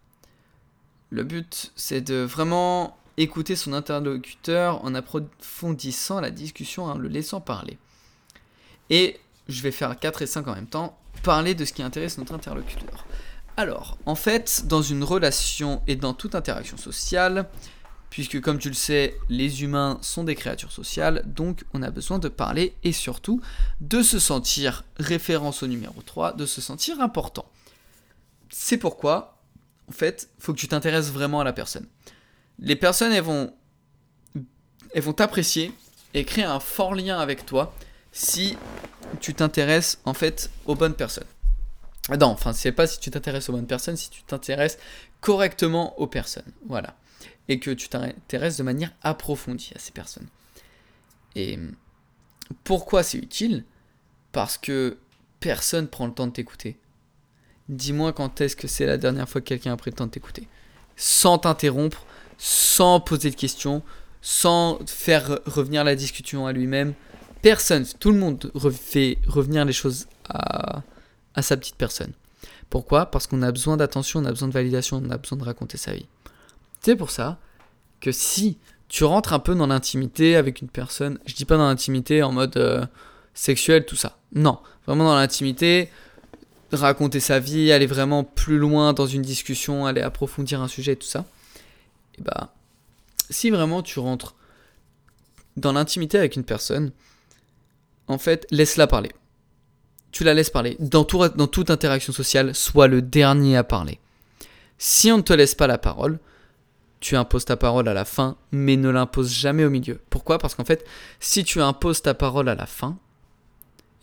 [1.12, 7.42] Le but, c'est de vraiment écouter son interlocuteur en approfondissant la discussion, en le laissant
[7.42, 7.78] parler.
[8.90, 12.18] Et je vais faire 4 et 5 en même temps, parler de ce qui intéresse
[12.18, 13.06] notre interlocuteur.
[13.58, 17.50] Alors, en fait, dans une relation et dans toute interaction sociale,
[18.12, 22.20] puisque comme tu le sais, les humains sont des créatures sociales, donc on a besoin
[22.20, 23.41] de parler et surtout
[23.82, 27.50] de se sentir, référence au numéro 3, de se sentir important.
[28.50, 29.39] C'est pourquoi,
[29.89, 31.88] en fait, faut que tu t'intéresses vraiment à la personne.
[32.60, 33.52] Les personnes, elles vont
[34.93, 35.74] elles vont t'apprécier
[36.13, 37.74] et créer un fort lien avec toi
[38.12, 38.56] si
[39.20, 41.26] tu t'intéresses en fait aux bonnes personnes.
[42.10, 44.78] Non, enfin, c'est pas si tu t'intéresses aux bonnes personnes, si tu t'intéresses
[45.20, 46.52] correctement aux personnes.
[46.67, 46.96] Voilà
[47.48, 50.28] et que tu t'intéresses de manière approfondie à ces personnes.
[51.36, 51.58] Et
[52.63, 53.63] pourquoi c'est utile?
[54.32, 54.98] Parce que
[55.39, 56.78] personne prend le temps de t'écouter.
[57.70, 60.12] Dis-moi quand est-ce que c'est la dernière fois que quelqu'un a pris le temps de
[60.12, 60.48] t'écouter.
[60.96, 62.06] Sans t'interrompre,
[62.38, 63.84] sans poser de questions,
[64.22, 66.93] sans faire revenir la discussion à lui-même.
[67.41, 70.82] Personne, tout le monde fait revenir les choses à,
[71.38, 72.12] à sa petite personne.
[72.69, 73.06] Pourquoi?
[73.06, 75.78] Parce qu'on a besoin d'attention, on a besoin de validation, on a besoin de raconter
[75.78, 76.08] sa vie.
[76.82, 77.39] C'est pour ça
[78.02, 78.58] que si
[78.89, 82.32] tu rentres un peu dans l'intimité avec une personne, je dis pas dans l'intimité en
[82.32, 82.86] mode euh,
[83.34, 84.17] sexuel, tout ça.
[84.34, 85.89] Non, vraiment dans l'intimité,
[86.71, 91.08] raconter sa vie, aller vraiment plus loin dans une discussion, aller approfondir un sujet, tout
[91.08, 91.26] ça.
[92.17, 92.54] Et bah,
[93.30, 94.36] si vraiment tu rentres
[95.56, 96.91] dans l'intimité avec une personne,
[98.08, 99.12] en fait, laisse-la parler.
[100.12, 100.78] Tu la laisses parler.
[100.80, 104.00] Dans, tout, dans toute interaction sociale, sois le dernier à parler.
[104.78, 106.20] Si on ne te laisse pas la parole,
[107.00, 110.00] tu imposes ta parole à la fin, mais ne l'imposes jamais au milieu.
[110.10, 110.39] Pourquoi?
[110.39, 110.86] Parce qu'en fait,
[111.20, 112.98] si tu imposes ta parole à la fin,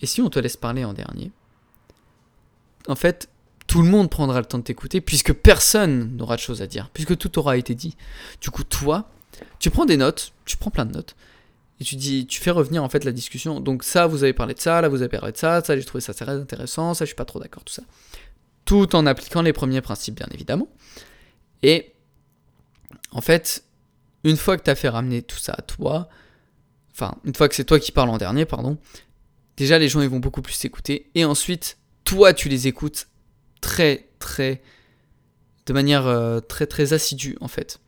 [0.01, 1.33] et si on te laisse parler en dernier,
[2.89, 3.29] en fait,
[3.67, 6.91] tout le monde prendra le temps de t'écouter puisque personne n'aura de choses à dire,
[6.93, 7.97] puisque tout aura été dit.
[8.41, 9.09] Du coup, toi,
[9.59, 11.17] tu prends des notes, tu prends plein de notes,
[11.81, 13.61] et tu dis, tu fais revenir en fait la discussion.
[13.61, 15.85] Donc ça, vous avez parlé de ça, là vous avez parlé de ça, ça j'ai
[15.85, 17.83] trouvé ça très intéressant, ça je suis pas trop d'accord, tout ça.
[18.65, 20.69] Tout en appliquant les premiers principes, bien évidemment.
[21.63, 21.93] Et
[23.11, 23.65] en fait,
[24.23, 26.09] une fois que tu as fait ramener tout ça à toi,
[26.93, 28.79] enfin, une fois que c'est toi qui parles en dernier, pardon,
[29.57, 31.11] déjà les gens ils vont beaucoup plus t'écouter.
[31.15, 33.09] Et ensuite, toi tu les écoutes
[33.61, 34.63] très, très,
[35.67, 37.81] de manière euh, très, très assidue en fait.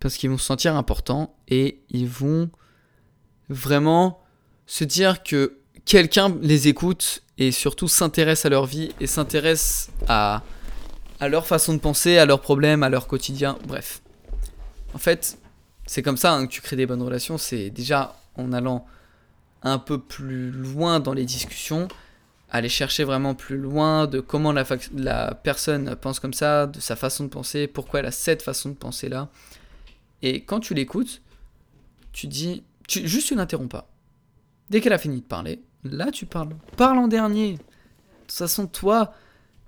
[0.00, 2.50] Parce qu'ils vont se sentir importants et ils vont
[3.52, 4.20] vraiment
[4.66, 10.42] se dire que quelqu'un les écoute et surtout s'intéresse à leur vie et s'intéresse à,
[11.20, 14.00] leur façon de penser, à leurs problèmes, à leur quotidien, bref.
[14.94, 15.38] En fait,
[15.86, 18.86] c'est comme ça hein, que tu crées des bonnes relations, c'est déjà en allant
[19.62, 21.88] un peu plus loin dans les discussions,
[22.50, 27.24] aller chercher vraiment plus loin de comment la personne pense comme ça, de sa façon
[27.24, 29.28] de penser, pourquoi elle a cette façon de penser là.
[30.22, 31.22] Et quand tu l'écoutes,
[32.12, 33.88] tu dis, juste tu n'interromps pas.
[34.70, 36.56] Dès qu'elle a fini de parler, là tu parles.
[36.76, 37.52] Parle en dernier.
[37.52, 37.58] De
[38.26, 39.14] toute façon, toi,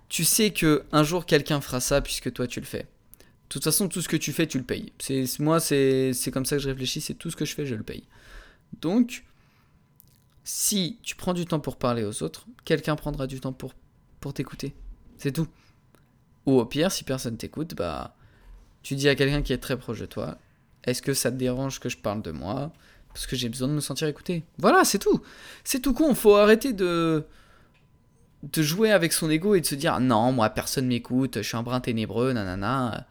[0.09, 2.83] tu sais que un jour quelqu'un fera ça puisque toi tu le fais.
[2.83, 4.93] De toute façon, tout ce que tu fais, tu le payes.
[4.99, 7.01] C'est moi, c'est comme ça que je réfléchis.
[7.01, 8.05] C'est tout ce que je fais, je le paye.
[8.81, 9.25] Donc,
[10.43, 13.75] si tu prends du temps pour parler aux autres, quelqu'un prendra du temps pour,
[14.21, 14.75] pour t'écouter.
[15.19, 15.47] C'est tout.
[16.47, 18.17] Ou au pire, si personne t'écoute, bah,
[18.83, 20.39] tu dis à quelqu'un qui est très proche de toi,
[20.85, 22.73] est-ce que ça te dérange que je parle de moi?
[23.15, 24.45] Parce que j'ai besoin de me sentir écouté.
[24.59, 25.23] Voilà, c'est tout.
[25.63, 26.15] C'est tout con.
[26.15, 27.25] Faut arrêter de
[28.53, 31.57] de jouer avec son ego et de se dire non, moi personne m'écoute, je suis
[31.57, 33.07] un brin ténébreux, nanana.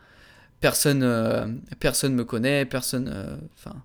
[0.59, 1.47] Personne, euh,
[1.79, 3.09] personne me connaît, personne.
[3.11, 3.81] Euh, enfin,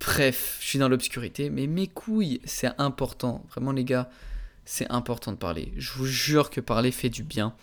[0.00, 3.44] Bref, je suis dans l'obscurité, mais mes couilles, c'est important.
[3.50, 4.08] Vraiment, les gars,
[4.64, 5.72] c'est important de parler.
[5.76, 7.54] Je vous jure que parler fait du bien.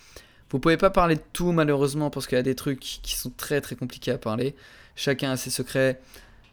[0.52, 3.32] Vous pouvez pas parler de tout, malheureusement, parce qu'il y a des trucs qui sont
[3.32, 4.56] très très compliqués à parler.
[4.96, 6.00] Chacun a ses secrets.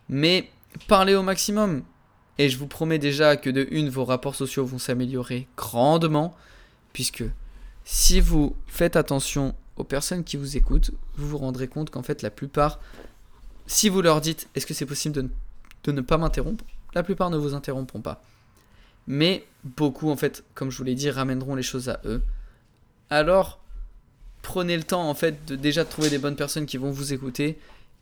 [0.09, 0.50] Mais
[0.88, 1.82] parlez au maximum.
[2.38, 6.34] Et je vous promets déjà que de une, vos rapports sociaux vont s'améliorer grandement.
[6.92, 7.24] Puisque
[7.84, 12.22] si vous faites attention aux personnes qui vous écoutent, vous vous rendrez compte qu'en fait,
[12.22, 12.80] la plupart,
[13.66, 15.28] si vous leur dites est-ce que c'est possible
[15.84, 16.64] de ne pas m'interrompre?
[16.94, 18.22] La plupart ne vous interrompront pas.
[19.06, 22.22] Mais beaucoup, en fait, comme je vous l'ai dit, ramèneront les choses à eux.
[23.10, 23.60] Alors,
[24.42, 27.58] prenez le temps, en fait, de déjà trouver des bonnes personnes qui vont vous écouter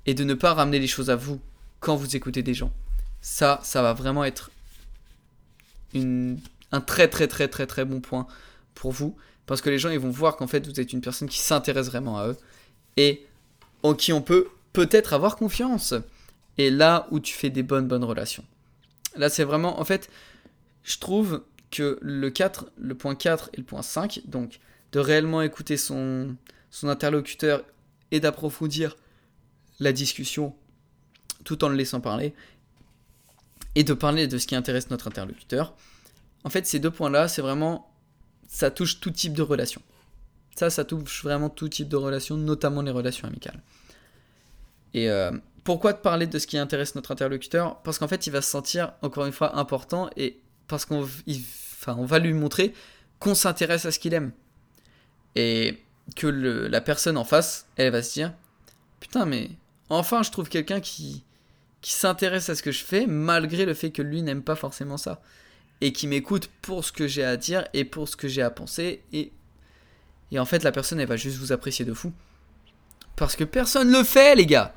[0.06, 1.40] et de ne pas ramener les choses à vous
[1.82, 2.72] quand vous écoutez des gens.
[3.20, 4.50] Ça, ça va vraiment être
[5.92, 6.38] une,
[6.70, 8.26] un très très très très très bon point
[8.74, 9.16] pour vous.
[9.44, 11.88] Parce que les gens, ils vont voir qu'en fait, vous êtes une personne qui s'intéresse
[11.88, 12.36] vraiment à eux
[12.96, 13.26] et
[13.82, 15.92] en qui on peut peut-être avoir confiance
[16.56, 18.44] et là où tu fais des bonnes bonnes relations.
[19.16, 20.08] Là, c'est vraiment, en fait,
[20.84, 24.60] je trouve que le 4, le point 4 et le point 5, donc
[24.92, 26.36] de réellement écouter son,
[26.70, 27.64] son interlocuteur
[28.12, 28.96] et d'approfondir
[29.80, 30.54] la discussion
[31.44, 32.34] tout en le laissant parler,
[33.74, 35.74] et de parler de ce qui intéresse notre interlocuteur.
[36.44, 37.90] En fait, ces deux points-là, c'est vraiment,
[38.48, 39.82] ça touche tout type de relation.
[40.56, 43.60] Ça, ça touche vraiment tout type de relation, notamment les relations amicales.
[44.92, 45.30] Et euh,
[45.64, 47.80] pourquoi te parler de ce qui intéresse notre interlocuteur?
[47.82, 51.96] Parce qu'en fait, il va se sentir, encore une fois, important et parce qu'on enfin,
[52.04, 52.74] va lui montrer
[53.18, 54.32] qu'on s'intéresse à ce qu'il aime.
[55.34, 55.78] Et
[56.16, 58.34] que la personne en face, elle va se dire
[59.00, 59.50] Putain, mais
[59.88, 61.24] enfin, je trouve quelqu'un qui,
[61.82, 64.96] qui s'intéresse à ce que je fais, malgré le fait que lui n'aime pas forcément
[64.96, 65.20] ça.
[65.80, 68.50] Et qui m'écoute pour ce que j'ai à dire et pour ce que j'ai à
[68.50, 69.02] penser.
[69.12, 69.32] Et,
[70.30, 72.12] et en fait, la personne, elle va juste vous apprécier de fou.
[73.16, 74.74] Parce que personne le fait, les gars.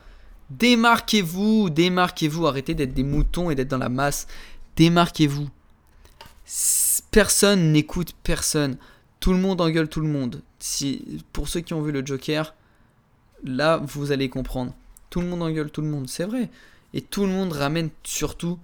[0.49, 4.27] Démarquez-vous, démarquez-vous, arrêtez d'être des moutons et d'être dans la masse.
[4.75, 5.49] Démarquez-vous.
[7.11, 8.77] Personne n'écoute personne.
[9.19, 10.41] Tout le monde engueule tout le monde.
[10.59, 12.55] Si, pour ceux qui ont vu le Joker,
[13.43, 14.73] là, vous allez comprendre.
[15.11, 16.49] Tout le monde engueule tout le monde, c'est vrai.
[16.95, 18.57] Et tout le monde ramène surtout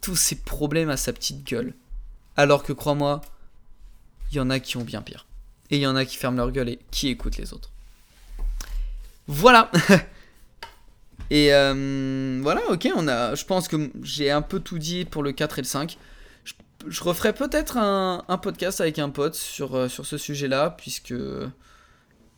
[0.00, 1.74] tous ses problèmes à sa petite gueule.
[2.36, 3.20] Alors que crois-moi,
[4.32, 5.26] il y en a qui ont bien pire.
[5.70, 7.70] Et il y en a qui ferment leur gueule et qui écoutent les autres.
[9.26, 9.70] Voilà
[11.30, 15.22] Et euh, voilà, ok, on a, je pense que j'ai un peu tout dit pour
[15.22, 15.98] le 4 et le 5.
[16.86, 21.12] Je, referai peut-être un, podcast avec un pote sur, euh, sur ce sujet-là, puisque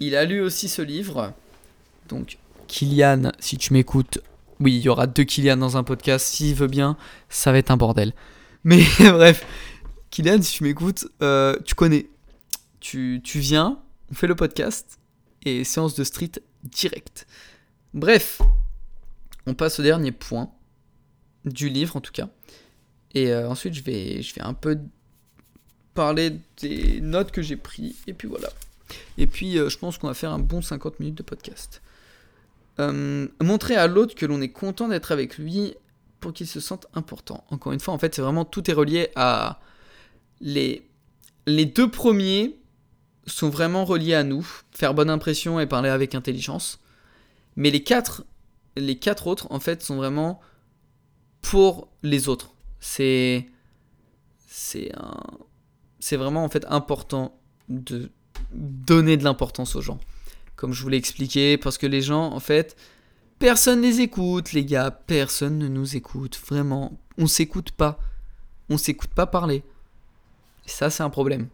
[0.00, 1.32] il a lu aussi ce livre.
[2.08, 4.18] Donc, Kylian, si tu m'écoutes,
[4.60, 6.26] oui, il y aura deux Kylian dans un podcast.
[6.26, 6.96] S'il veut bien,
[7.28, 8.12] ça va être un bordel.
[8.64, 9.46] Mais bref,
[10.10, 12.08] Kylian, si tu m'écoutes, euh, tu connais.
[12.80, 13.78] Tu, tu viens,
[14.10, 14.98] on fait le podcast
[15.44, 16.32] et séance de street
[16.64, 17.26] direct.
[17.92, 18.40] Bref,
[19.46, 20.50] on passe au dernier point
[21.44, 22.28] du livre en tout cas.
[23.14, 24.78] Et euh, ensuite, je vais, un peu
[25.94, 27.96] parler des notes que j'ai prises.
[28.06, 28.48] Et puis voilà.
[29.18, 31.82] Et puis, euh, je pense qu'on va faire un bon 50 minutes de podcast.
[32.80, 35.74] Euh, montrer à l'autre que l'on est content d'être avec lui
[36.18, 37.44] pour qu'il se sente important.
[37.50, 39.60] Encore une fois, en fait, c'est vraiment tout est relié à
[40.40, 40.86] les
[41.46, 42.58] les deux premiers
[43.26, 46.80] sont vraiment reliés à nous, faire bonne impression et parler avec intelligence.
[47.56, 48.24] Mais les quatre,
[48.76, 50.40] les quatre autres, en fait, sont vraiment
[51.42, 52.54] pour les autres.
[52.80, 53.48] C'est,
[54.48, 55.20] c'est un,
[55.98, 58.10] c'est vraiment en fait important de
[58.52, 60.00] donner de l'importance aux gens.
[60.60, 62.76] Comme je vous l'ai expliqué, parce que les gens, en fait,
[63.38, 66.92] personne les écoute, les gars, personne ne nous écoute, vraiment.
[67.16, 67.98] On s'écoute pas.
[68.68, 69.62] On s'écoute pas parler.
[70.66, 71.48] Ça, c'est un problème.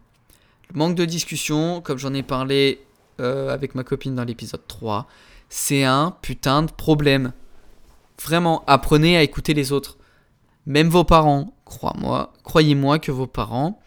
[0.69, 2.81] Le manque de discussion, comme j'en ai parlé
[3.21, 5.07] euh, avec ma copine dans l'épisode 3,
[5.47, 7.31] c'est un putain de problème.
[8.21, 9.97] Vraiment, apprenez à écouter les autres.
[10.65, 13.79] Même vos parents, crois-moi, croyez-moi que vos parents,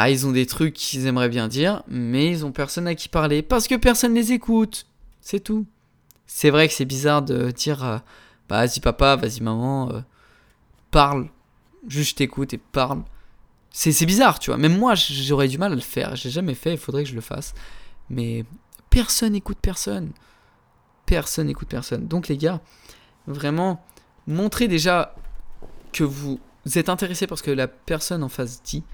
[0.00, 3.08] ah, ils ont des trucs qu'ils aimeraient bien dire, mais ils ont personne à qui
[3.08, 4.86] parler parce que personne les écoute.
[5.20, 5.66] C'est tout.
[6.24, 7.98] C'est vrai que c'est bizarre de dire, euh,
[8.48, 10.00] bah, vas-y papa, vas-y maman, euh,
[10.92, 11.28] parle.
[11.88, 13.02] Juste t'écoute et parle.
[13.72, 14.56] C'est bizarre, tu vois.
[14.56, 16.14] Même moi, j'aurais du mal à le faire.
[16.14, 17.52] J'ai jamais fait, il faudrait que je le fasse.
[18.08, 18.44] Mais
[18.90, 20.12] personne n'écoute personne.
[21.06, 22.06] Personne n'écoute personne.
[22.06, 22.60] Donc les gars,
[23.26, 23.84] vraiment,
[24.28, 25.16] montrez déjà
[25.92, 26.38] que vous
[26.76, 28.84] êtes intéressé parce que la personne en face dit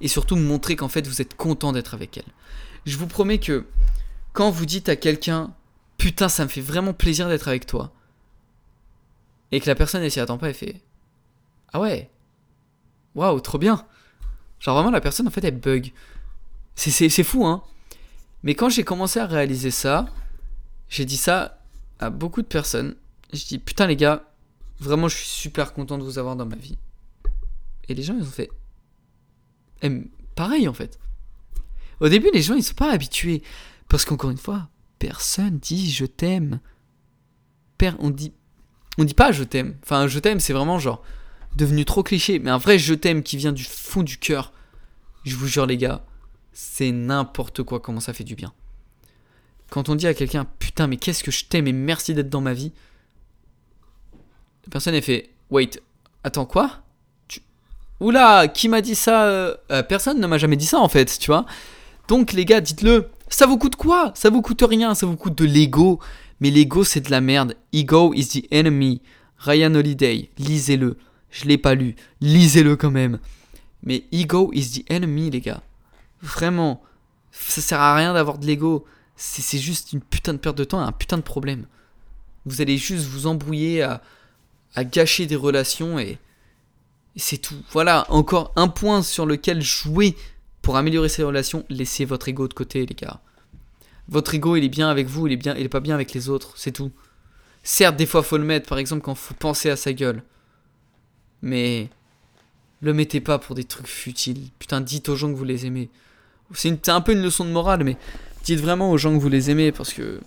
[0.00, 2.24] et surtout montrer qu'en fait vous êtes content d'être avec elle.
[2.86, 3.66] Je vous promets que
[4.32, 5.54] quand vous dites à quelqu'un
[5.96, 7.92] putain ça me fait vraiment plaisir d'être avec toi
[9.52, 10.80] et que la personne elle s'y attend pas elle fait
[11.72, 12.10] ah ouais
[13.14, 13.86] waouh trop bien.
[14.60, 15.92] Genre vraiment la personne en fait elle bug.
[16.74, 17.62] C'est fou hein.
[18.42, 20.06] Mais quand j'ai commencé à réaliser ça
[20.88, 21.60] j'ai dit ça
[21.98, 22.96] à beaucoup de personnes.
[23.32, 24.24] Je dis putain les gars
[24.80, 26.78] vraiment je suis super content de vous avoir dans ma vie.
[27.88, 28.50] Et les gens ils ont fait
[30.34, 30.98] pareil en fait.
[32.00, 33.42] Au début, les gens ils sont pas habitués
[33.88, 34.68] parce qu'encore une fois,
[34.98, 36.60] personne dit je t'aime.
[37.98, 38.32] On dit,
[38.96, 39.76] on dit pas je t'aime.
[39.82, 41.02] Enfin, je t'aime, c'est vraiment genre
[41.56, 42.38] devenu trop cliché.
[42.38, 44.52] Mais un vrai je t'aime qui vient du fond du cœur.
[45.24, 46.04] Je vous jure les gars,
[46.52, 48.52] c'est n'importe quoi comment ça fait du bien.
[49.70, 52.40] Quand on dit à quelqu'un putain mais qu'est-ce que je t'aime et merci d'être dans
[52.40, 52.72] ma vie,
[54.64, 55.82] la personne elle fait wait
[56.22, 56.83] attends quoi?
[58.00, 61.18] Oula, qui m'a dit ça euh, euh, Personne ne m'a jamais dit ça en fait,
[61.18, 61.46] tu vois.
[62.08, 63.08] Donc les gars, dites-le.
[63.28, 64.12] Ça vous coûte quoi?
[64.14, 66.00] Ça vous coûte rien, ça vous coûte de l'ego.
[66.40, 67.56] Mais l'ego, c'est de la merde.
[67.72, 69.00] Ego is the enemy.
[69.38, 70.98] Ryan Holiday, lisez-le.
[71.30, 71.96] Je l'ai pas lu.
[72.20, 73.18] Lisez-le quand même.
[73.82, 75.62] Mais ego is the enemy, les gars.
[76.20, 76.82] Vraiment.
[77.30, 78.84] Ça sert à rien d'avoir de l'ego.
[79.16, 81.66] C'est juste une putain de perte de temps et un putain de problème.
[82.46, 84.02] Vous allez juste vous embrouiller à,
[84.74, 86.18] à gâcher des relations et,
[87.16, 87.62] c'est tout.
[87.70, 90.16] Voilà, encore un point sur lequel jouer
[90.62, 91.64] pour améliorer ces relations.
[91.68, 93.20] Laissez votre ego de côté, les gars.
[94.08, 96.54] Votre ego, il est bien avec vous, il est, bien, pas bien avec les autres,
[96.56, 96.90] c'est tout.
[97.62, 100.22] Certes, des fois, faut le mettre, par exemple, quand faut penser à sa gueule.
[101.40, 101.88] Mais
[102.80, 104.48] le mettez pas pour des trucs futiles.
[104.58, 105.88] Putain, dites aux gens que vous les aimez.
[106.52, 107.96] C'est un peu une leçon de morale, mais
[108.44, 110.20] dites vraiment aux gens que vous les aimez parce que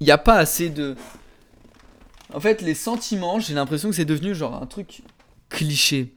[0.00, 0.94] il n'y a pas assez de.
[2.32, 5.02] En fait, les sentiments, j'ai l'impression que c'est devenu genre un truc
[5.48, 6.14] cliché.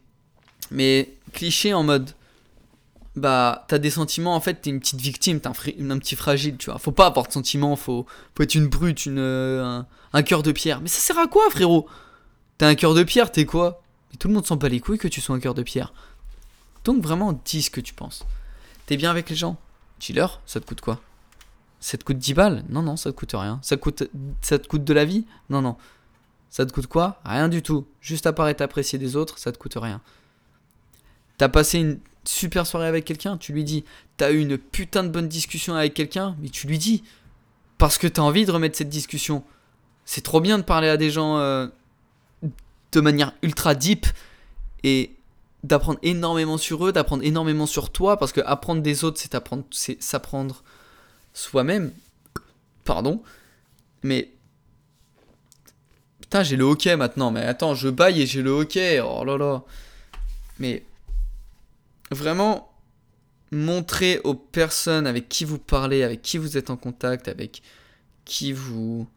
[0.71, 2.11] Mais cliché en mode,
[3.15, 6.69] bah, t'as des sentiments, en fait, t'es une petite victime, t'es un, petit fragile, tu
[6.69, 6.79] vois.
[6.79, 8.05] Faut pas avoir de sentiments, faut,
[8.35, 9.81] faut être une brute, une, euh,
[10.13, 10.81] un, cœur de pierre.
[10.81, 11.87] Mais ça sert à quoi, frérot?
[12.57, 13.81] T'as un cœur de pierre, t'es quoi?
[14.19, 15.93] Tout le monde s'en bat les couilles que tu sois un cœur de pierre.
[16.83, 18.25] Donc vraiment, dis ce que tu penses.
[18.85, 19.57] T'es bien avec les gens?
[19.99, 21.01] Dis-leur, ça te coûte quoi?
[21.79, 22.65] Ça te coûte 10 balles?
[22.69, 23.59] Non, non, ça te coûte rien.
[23.61, 24.03] Ça, coûte,
[24.41, 25.25] ça te coûte de la vie?
[25.49, 25.77] Non, non.
[26.49, 27.21] Ça te coûte quoi?
[27.23, 27.87] Rien du tout.
[28.01, 30.01] Juste à part être apprécié des autres, ça te coûte rien.
[31.39, 33.85] T'as passé une super soirée avec quelqu'un, tu lui dis.
[34.17, 37.03] T'as eu une putain de bonne discussion avec quelqu'un, mais tu lui dis.
[37.77, 39.43] Parce que t'as envie de remettre cette discussion.
[40.05, 41.67] C'est trop bien de parler à des gens euh,
[42.91, 44.05] de manière ultra deep
[44.83, 45.15] et
[45.63, 49.63] d'apprendre énormément sur eux, d'apprendre énormément sur toi, parce que apprendre des autres, c'est apprendre,
[49.71, 50.61] c'est s'apprendre
[51.33, 51.93] soi-même.
[52.83, 53.23] Pardon.
[54.03, 54.29] Mais
[56.19, 57.31] Putain, j'ai le hockey maintenant.
[57.31, 58.99] Mais attends, je baille et j'ai le hockey.
[58.99, 59.63] Oh là là.
[60.59, 60.83] Mais
[62.11, 62.69] vraiment
[63.51, 67.61] montrer aux personnes avec qui vous parlez, avec qui vous êtes en contact, avec
[68.25, 69.07] qui vous,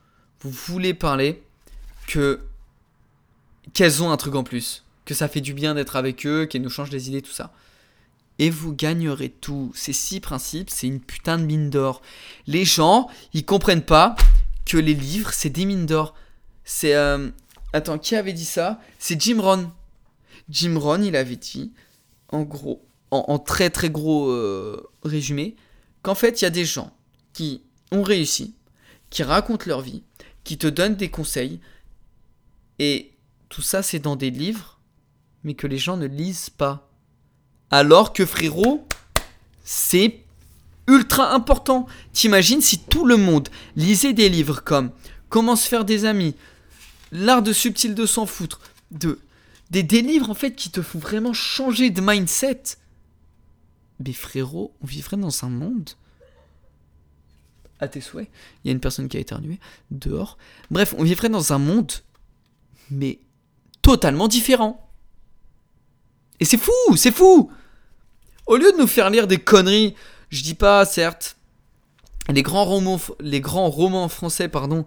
[0.42, 1.42] voulez parler,
[2.06, 2.40] que
[3.74, 6.62] qu'elles ont un truc en plus, que ça fait du bien d'être avec eux, qu'elles
[6.62, 7.52] nous changent les idées, tout ça.
[8.38, 9.70] Et vous gagnerez tout.
[9.74, 12.02] Ces six principes, c'est une putain de mine d'or.
[12.46, 14.16] Les gens, ils comprennent pas
[14.64, 16.14] que les livres, c'est des mines d'or.
[16.64, 16.94] C'est...
[16.94, 17.30] Euh,
[17.72, 18.80] attends, qui avait dit ça?
[18.98, 19.70] C'est Jim Rohn.
[20.48, 21.72] Jim Rohn, il avait dit,
[22.32, 25.56] en gros, en, très très gros euh, résumé,
[26.02, 26.96] qu'en fait, il y a des gens
[27.32, 28.54] qui ont réussi,
[29.10, 30.02] qui racontent leur vie,
[30.44, 31.60] qui te donnent des conseils,
[32.78, 33.12] et
[33.48, 34.80] tout ça, c'est dans des livres,
[35.44, 36.90] mais que les gens ne lisent pas.
[37.70, 38.86] Alors que frérot,
[39.62, 40.24] c'est
[40.86, 41.86] ultra important.
[42.12, 44.90] T'imagines si tout le monde lisait des livres comme
[45.28, 46.34] Comment se faire des amis,
[47.10, 48.60] L'art de subtil de s'en foutre,
[48.90, 49.18] de
[49.72, 52.62] des, des livres en fait qui te font vraiment changer de mindset.
[54.04, 55.90] Mais frérot, on vivrait dans un monde
[57.80, 58.28] à tes souhaits.
[58.62, 59.58] Il y a une personne qui a éternué
[59.90, 60.36] dehors.
[60.70, 61.90] Bref, on vivrait dans un monde
[62.90, 63.18] mais
[63.80, 64.90] totalement différent.
[66.38, 67.50] Et c'est fou, c'est fou.
[68.46, 69.94] Au lieu de nous faire lire des conneries,
[70.28, 71.36] je dis pas, certes,
[72.28, 74.86] les grands romans, les grands romans français, pardon,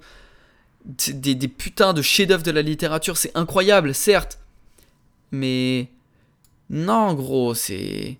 [0.85, 4.37] des, des putains de chefs-d'œuvre de la littérature, c'est incroyable, certes.
[5.31, 5.89] Mais
[6.69, 8.17] non, gros, c'est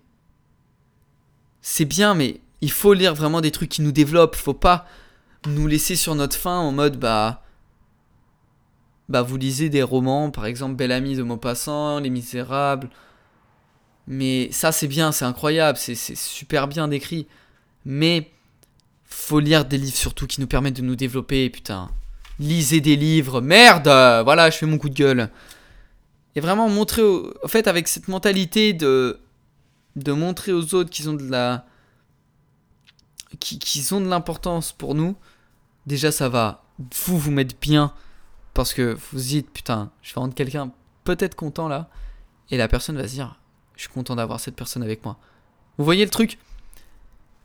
[1.62, 4.36] c'est bien, mais il faut lire vraiment des trucs qui nous développent.
[4.36, 4.86] Faut pas
[5.48, 7.42] nous laisser sur notre faim en mode bah
[9.10, 12.90] bah vous lisez des romans, par exemple Belle Amie de Maupassant, Les Misérables.
[14.08, 17.28] Mais ça c'est bien, c'est incroyable, c'est super bien décrit.
[17.86, 18.32] Mais
[19.06, 21.90] faut lire des livres surtout qui nous permettent de nous développer, putain.
[22.40, 25.30] Lisez des livres, merde Voilà, je fais mon coup de gueule.
[26.36, 29.20] Et vraiment montrer, en fait, avec cette mentalité de,
[29.96, 31.66] de montrer aux autres qu'ils ont de la,
[33.40, 35.16] qu'ils ont de l'importance pour nous,
[35.86, 36.66] déjà ça va
[37.06, 37.94] vous vous mettre bien
[38.54, 40.72] parce que vous dites, putain, je vais rendre quelqu'un
[41.04, 41.90] peut-être content là.
[42.52, 43.40] Et la personne va se dire,
[43.76, 45.18] je suis content d'avoir cette personne avec moi.
[45.78, 46.38] Vous voyez le truc?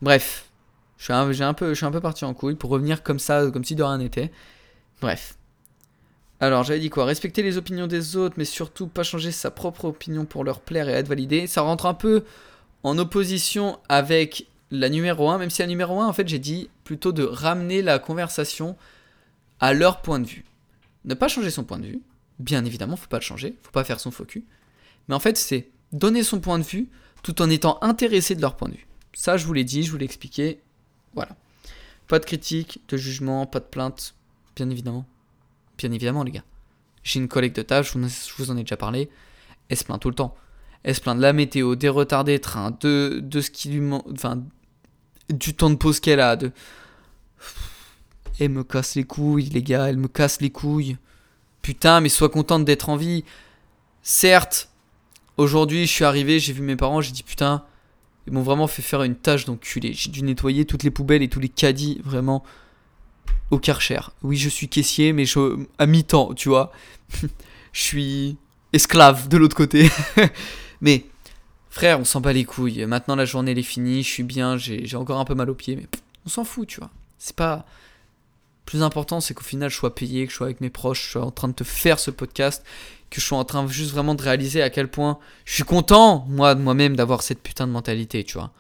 [0.03, 0.51] Bref,
[0.99, 3.19] je suis, un, un peu, je suis un peu parti en couille pour revenir comme
[3.19, 4.31] ça, comme si de rien n'était.
[5.01, 5.37] Bref.
[6.41, 7.05] Alors, j'avais dit quoi?
[7.05, 10.89] Respecter les opinions des autres, mais surtout pas changer sa propre opinion pour leur plaire
[10.89, 11.47] et être validé.
[11.47, 12.25] Ça rentre un peu
[12.83, 16.71] en opposition avec la numéro 1, même si la numéro 1, en fait, j'ai dit
[16.85, 18.77] plutôt de ramener la conversation
[19.59, 20.45] à leur point de vue
[21.05, 22.03] ne pas changer son point de vue.
[22.39, 24.43] Bien évidemment, faut pas le changer, faut pas faire son focus.
[25.09, 26.89] Mais en fait, c'est donner son point de vue
[27.23, 28.87] tout en étant intéressé de leur point de vue.
[29.13, 30.61] Ça, je vous l'ai dit, je vous l'ai expliqué.
[31.15, 31.37] Voilà.
[32.09, 34.15] Pas de critique, de jugement, pas de plainte,
[34.57, 35.07] bien évidemment.
[35.81, 36.45] Bien évidemment, les gars.
[37.03, 39.09] J'ai une collègue de tâche, je vous en ai déjà parlé.
[39.71, 40.35] Elle se plaint tout le temps.
[40.83, 43.81] Elle se plaint de la météo, des retards des trains, de, de ce qui lui
[43.81, 44.05] manque.
[45.31, 46.37] Du temps de pause qu'elle a,
[48.39, 50.99] elle me casse les couilles, les gars, elle me casse les couilles.
[51.63, 53.25] Putain, mais sois contente d'être en vie.
[54.03, 54.69] Certes,
[55.39, 57.65] aujourd'hui, je suis arrivé, j'ai vu mes parents, j'ai dit putain,
[58.27, 59.95] ils m'ont vraiment fait faire une tâche d'enculé.
[59.95, 62.45] J'ai dû nettoyer toutes les poubelles et tous les caddies, vraiment,
[63.51, 64.01] au Karcher.
[64.23, 66.73] Oui, je suis caissier, mais je, à mi-temps, tu vois.
[67.73, 68.37] je suis
[68.73, 69.91] esclave de l'autre côté.
[70.81, 71.05] mais,
[71.71, 72.85] frère, on s'en bat les couilles.
[72.87, 75.55] Maintenant, la journée, elle est finie, je suis bien, j'ai encore un peu mal aux
[75.55, 75.87] pieds, mais
[76.27, 76.91] on s'en fout, tu vois.
[77.19, 77.67] C'est pas
[78.65, 81.11] plus important, c'est qu'au final, je sois payé, que je sois avec mes proches, je
[81.11, 82.65] sois en train de te faire ce podcast,
[83.11, 86.25] que je sois en train juste vraiment de réaliser à quel point je suis content,
[86.29, 88.53] moi, de moi-même, d'avoir cette putain de mentalité, tu vois.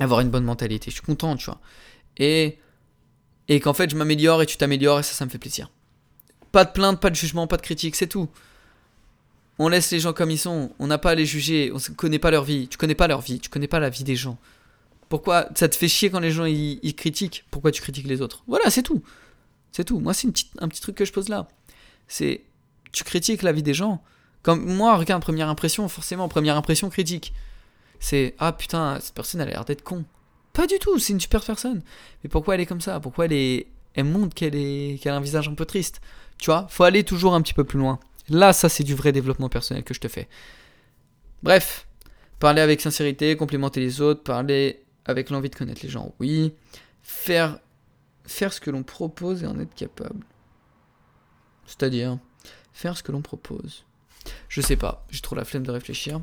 [0.00, 0.90] Avoir une bonne mentalité.
[0.90, 1.58] Je suis content, tu vois.
[2.18, 2.58] Et,
[3.48, 5.70] et qu'en fait, je m'améliore et tu t'améliores et ça, ça me fait plaisir.
[6.52, 8.28] Pas de plainte, pas de jugement, pas de critique, c'est tout.
[9.58, 11.94] On laisse les gens comme ils sont, on n'a pas à les juger, on ne
[11.94, 14.16] connaît pas leur vie, tu connais pas leur vie, tu connais pas la vie des
[14.16, 14.38] gens.
[15.08, 17.44] Pourquoi ça te fait chier quand les gens ils, critiquent?
[17.50, 18.44] Pourquoi tu critiques les autres?
[18.46, 19.02] Voilà, c'est tout.
[19.70, 20.00] C'est tout.
[20.00, 20.28] Moi, c'est
[20.58, 21.48] un petit truc que je pose là.
[22.08, 22.42] C'est
[22.92, 24.02] tu critiques la vie des gens.
[24.42, 27.34] Comme moi, regarde première impression, forcément, première impression critique.
[28.00, 30.04] C'est ah putain, cette personne elle a l'air d'être con.
[30.52, 31.82] Pas du tout, c'est une super personne.
[32.22, 33.00] Mais pourquoi elle est comme ça?
[33.00, 36.00] Pourquoi elle est elle montre qu'elle est qu'elle a un visage un peu triste?
[36.38, 38.00] Tu vois, faut aller toujours un petit peu plus loin.
[38.28, 40.28] Là, ça c'est du vrai développement personnel que je te fais.
[41.42, 41.86] Bref,
[42.38, 46.54] parler avec sincérité, complimenter les autres, parler avec l'envie de connaître les gens, oui.
[47.02, 47.58] Faire,
[48.24, 50.24] faire ce que l'on propose et en être capable.
[51.66, 52.18] C'est-à-dire,
[52.72, 53.84] faire ce que l'on propose.
[54.48, 56.20] Je sais pas, j'ai trop la flemme de réfléchir.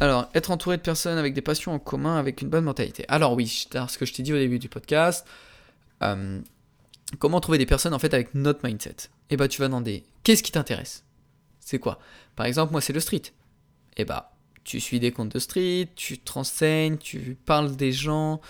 [0.00, 3.04] Alors, être entouré de personnes avec des passions en commun, avec une bonne mentalité.
[3.08, 5.26] Alors oui, ce que je t'ai dit au début du podcast,
[6.02, 6.40] euh,
[7.18, 8.90] comment trouver des personnes en fait avec notre mindset?
[9.30, 11.04] Et eh bah tu vas demander, qu'est-ce qui t'intéresse?
[11.60, 11.98] C'est quoi?
[12.36, 13.22] Par exemple, moi c'est le street.
[13.96, 14.32] Et eh bah,
[14.64, 18.40] tu suis des comptes de street, tu te renseignes, tu parles des gens,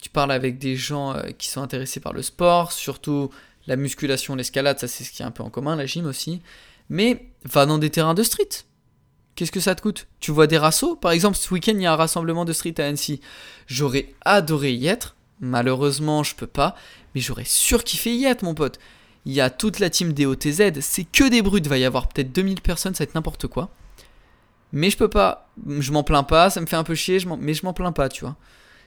[0.00, 3.30] tu parles avec des gens euh, qui sont intéressés par le sport, surtout
[3.66, 6.40] la musculation, l'escalade, ça c'est ce qui est un peu en commun, la gym aussi.
[6.88, 8.64] Mais va dans des terrains de street.
[9.38, 10.08] Qu'est-ce que ça te coûte?
[10.18, 10.96] Tu vois des rassos?
[10.96, 13.20] Par exemple, ce week-end, il y a un rassemblement de street à Annecy.
[13.68, 15.14] J'aurais adoré y être.
[15.38, 16.74] Malheureusement, je peux pas.
[17.14, 18.80] Mais j'aurais surkiffé y être, mon pote.
[19.26, 20.80] Il y a toute la team des OTZ.
[20.80, 21.66] C'est que des brutes.
[21.66, 22.96] Il va y avoir peut-être 2000 personnes.
[22.96, 23.70] Ça va être n'importe quoi.
[24.72, 25.48] Mais je peux pas.
[25.68, 28.08] Je m'en plains pas, ça me fait un peu chier, mais je m'en plains pas,
[28.08, 28.34] tu vois.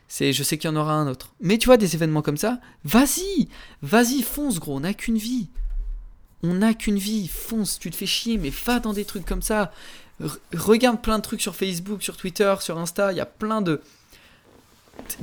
[0.10, 1.34] Je sais qu'il y en aura un autre.
[1.40, 3.48] Mais tu vois, des événements comme ça, vas-y,
[3.82, 5.50] vas-y, fonce, gros, on n'a qu'une vie.
[6.44, 9.42] On n'a qu'une vie, fonce, tu te fais chier, mais va dans des trucs comme
[9.42, 9.72] ça.
[10.54, 13.82] Regarde plein de trucs sur Facebook, sur Twitter, sur Insta, il y a plein de...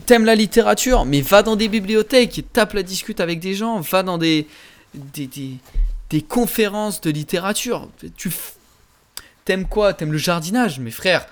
[0.06, 4.02] T'aimes la littérature, mais va dans des bibliothèques, tape la discute avec des gens, va
[4.02, 4.46] dans des,
[4.94, 5.28] des,
[6.10, 7.88] des, conférences de littérature.
[8.16, 8.30] Tu
[9.44, 9.94] t'aimes quoi?
[9.94, 11.26] T'aimes le jardinage, mes frères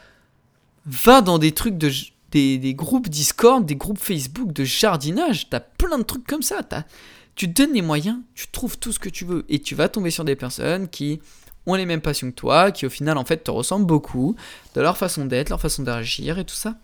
[0.86, 1.90] Va dans des trucs de
[2.30, 5.48] des, des, groupes Discord, des groupes Facebook de jardinage.
[5.50, 6.60] T'as plein de trucs comme ça.
[6.70, 6.84] As,
[7.34, 9.88] tu te donnes les moyens, tu trouves tout ce que tu veux et tu vas
[9.88, 11.20] tomber sur des personnes qui
[11.66, 14.36] ont les mêmes passions que toi, qui au final en fait te ressemblent beaucoup,
[14.74, 16.76] de leur façon d'être, leur façon d'agir et tout ça.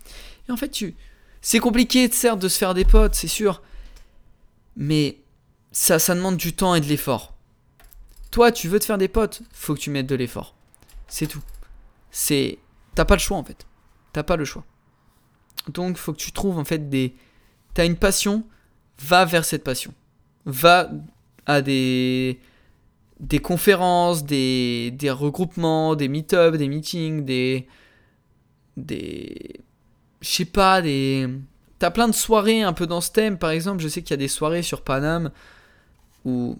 [0.47, 0.95] Et en fait, tu
[1.41, 3.61] c'est compliqué certes de se faire des potes, c'est sûr,
[4.75, 5.19] mais
[5.71, 7.33] ça ça demande du temps et de l'effort.
[8.31, 10.55] Toi, tu veux te faire des potes, faut que tu mettes de l'effort.
[11.07, 11.43] C'est tout.
[12.11, 12.59] C'est
[12.95, 13.65] t'as pas le choix en fait.
[14.11, 14.63] T'as pas le choix.
[15.69, 17.15] Donc, faut que tu trouves en fait des
[17.73, 18.43] t'as une passion,
[18.99, 19.93] va vers cette passion
[20.45, 20.89] va
[21.45, 22.39] à des,
[23.19, 27.67] des conférences, des, des regroupements, des meet-ups, des meetings, des.
[28.77, 29.59] des.
[30.21, 31.27] je sais pas, des.
[31.79, 33.81] T'as plein de soirées un peu dans ce thème, par exemple.
[33.81, 35.31] Je sais qu'il y a des soirées sur Paname
[36.25, 36.57] où.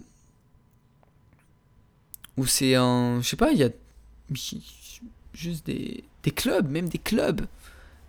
[2.36, 3.20] où c'est un.
[3.20, 3.70] Je sais pas, il y a.
[5.32, 7.42] juste des, des clubs, même des clubs.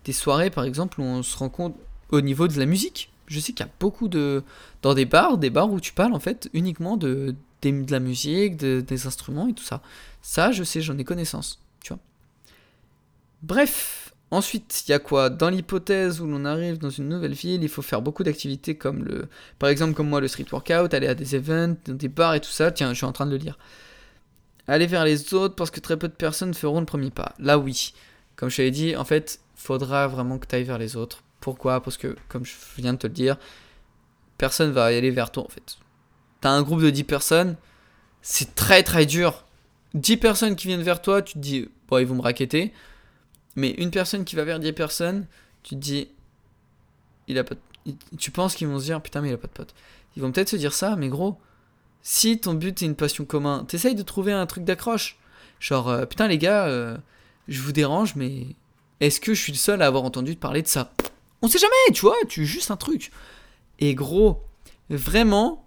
[0.06, 1.76] Des soirées, par exemple, où on se rend compte
[2.12, 4.44] au niveau de la musique je sais qu'il y a beaucoup de.
[4.82, 7.36] Dans des bars, des bars où tu parles en fait uniquement de,
[7.72, 9.82] de, la musique, des instruments et tout ça.
[10.22, 11.60] Ça, je sais, j'en ai connaissance.
[13.44, 14.02] Bref.
[14.32, 15.30] Ensuite, il y a quoi?
[15.30, 19.04] Dans l'hypothèse où l'on arrive dans une nouvelle ville, il faut faire beaucoup d'activités comme
[19.04, 19.28] le.
[19.60, 22.50] Par exemple, comme moi, le street workout, aller à des events, des bars et tout
[22.50, 22.72] ça.
[22.72, 23.60] Tiens, je suis en train de le lire.
[24.68, 27.34] Aller vers les autres parce que très peu de personnes feront le premier pas.
[27.38, 27.94] Là, oui.
[28.36, 31.80] Comme je t'avais dit, en fait, faudra vraiment que tu ailles vers les autres pourquoi?
[31.80, 33.38] Parce que, comme je viens de te le dire,
[34.40, 35.78] personne va aller vers toi en fait.
[36.46, 37.56] T'as un groupe de 10 personnes,
[38.22, 39.46] c'est très très dur.
[39.96, 42.72] 10 personnes qui viennent vers toi, tu te dis, bon, ils vont me raqueter.
[43.56, 45.26] Mais une personne qui va vers 10 personnes,
[45.64, 46.08] tu te dis,
[47.28, 47.56] il a pas
[48.20, 49.74] Tu penses qu'ils vont se dire, putain, mais il a pas de pote.
[50.16, 51.40] Ils vont peut-être se dire ça, mais gros,
[52.04, 55.18] si ton but est une passion commune, t'essayes de trouver un truc d'accroche.
[55.60, 56.96] Genre, euh, putain, les gars, euh,
[57.48, 58.46] je vous dérange, mais
[59.00, 60.94] est-ce que je suis le seul à avoir entendu parler de ça?
[61.42, 63.10] On sait jamais, tu vois, tu juste un truc.
[63.80, 64.44] Et gros,
[64.92, 65.65] vraiment,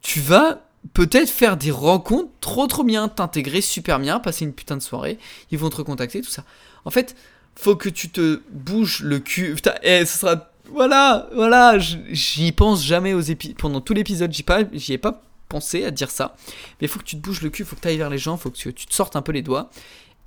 [0.00, 0.62] tu vas
[0.94, 5.18] peut-être faire des rencontres trop trop bien, t'intégrer super bien, passer une putain de soirée,
[5.50, 6.44] ils vont te recontacter, tout ça.
[6.84, 7.16] En fait,
[7.56, 9.54] faut que tu te bouges le cul.
[9.54, 10.50] Putain, eh, ce sera.
[10.70, 13.56] Voilà, voilà, j'y pense jamais aux épisodes.
[13.56, 16.36] Pendant tout l'épisode, j'y, ai pas pensé à dire ça.
[16.80, 18.36] Mais faut que tu te bouges le cul, faut que tu ailles vers les gens,
[18.36, 19.70] faut que tu te sortes un peu les doigts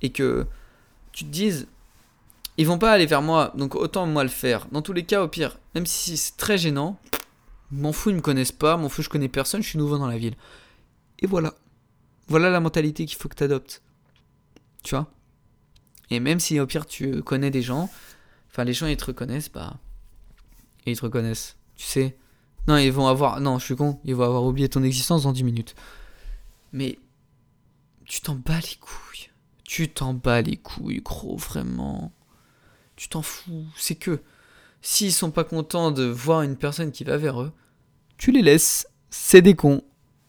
[0.02, 0.46] et que
[1.12, 1.68] tu te dises
[2.58, 4.66] ils vont pas aller vers moi, donc autant moi le faire.
[4.72, 6.98] Dans tous les cas, au pire, même si c'est très gênant,
[7.72, 10.06] m'en fous, ils me connaissent pas, m'en fous, je connais personne, je suis nouveau dans
[10.06, 10.36] la ville.
[11.20, 11.54] Et voilà.
[12.28, 13.82] Voilà la mentalité qu'il faut que tu adoptes.
[14.82, 15.10] Tu vois?
[16.10, 17.90] Et même si au pire tu connais des gens,
[18.50, 19.78] enfin les gens ils te reconnaissent, bah.
[20.86, 21.56] ils te reconnaissent.
[21.76, 22.16] Tu sais
[22.68, 23.40] Non, ils vont avoir.
[23.40, 25.74] Non, je suis con, ils vont avoir oublié ton existence dans 10 minutes.
[26.72, 26.98] Mais.
[28.04, 29.30] Tu t'en bats les couilles.
[29.64, 32.12] Tu t'en bats les couilles, gros, vraiment
[33.02, 33.66] tu t'en fous.
[33.76, 34.20] C'est que
[34.80, 37.52] s'ils sont pas contents de voir une personne qui va vers eux,
[38.22, 38.86] tu les laisses.
[39.10, 39.82] C'est des cons.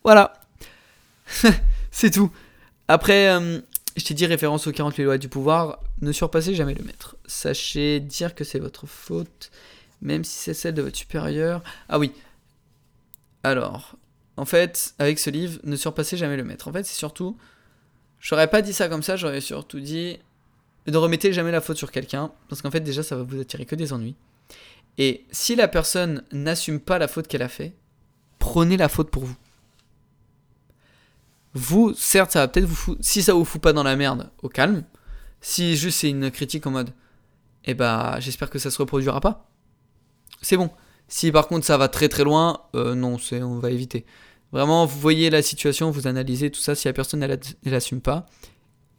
[0.03, 0.33] Voilà.
[1.91, 2.31] c'est tout.
[2.87, 3.61] Après, euh,
[3.95, 7.17] je t'ai dit référence aux 40 lois du pouvoir, ne surpassez jamais le maître.
[7.27, 9.51] Sachez dire que c'est votre faute,
[10.01, 11.61] même si c'est celle de votre supérieur.
[11.87, 12.11] Ah oui.
[13.43, 13.95] Alors,
[14.37, 16.67] en fait, avec ce livre, ne surpassez jamais le maître.
[16.69, 17.37] En fait, c'est surtout.
[18.19, 20.17] J'aurais pas dit ça comme ça, j'aurais surtout dit
[20.87, 23.65] ne remettez jamais la faute sur quelqu'un, parce qu'en fait déjà ça va vous attirer
[23.65, 24.15] que des ennuis.
[24.97, 27.73] Et si la personne n'assume pas la faute qu'elle a fait,
[28.53, 29.35] prenez la faute pour vous.
[31.55, 33.03] Vous, certes, ça va peut-être vous foutre.
[33.03, 34.83] Si ça vous fout pas dans la merde, au calme.
[35.41, 36.93] Si juste c'est une critique en mode,
[37.65, 39.49] eh bah, j'espère que ça se reproduira pas.
[40.43, 40.69] C'est bon.
[41.07, 44.05] Si par contre ça va très très loin, euh, non, c'est, on va éviter.
[44.51, 46.75] Vraiment, vous voyez la situation, vous analysez tout ça.
[46.75, 48.27] Si la personne elle, elle pas,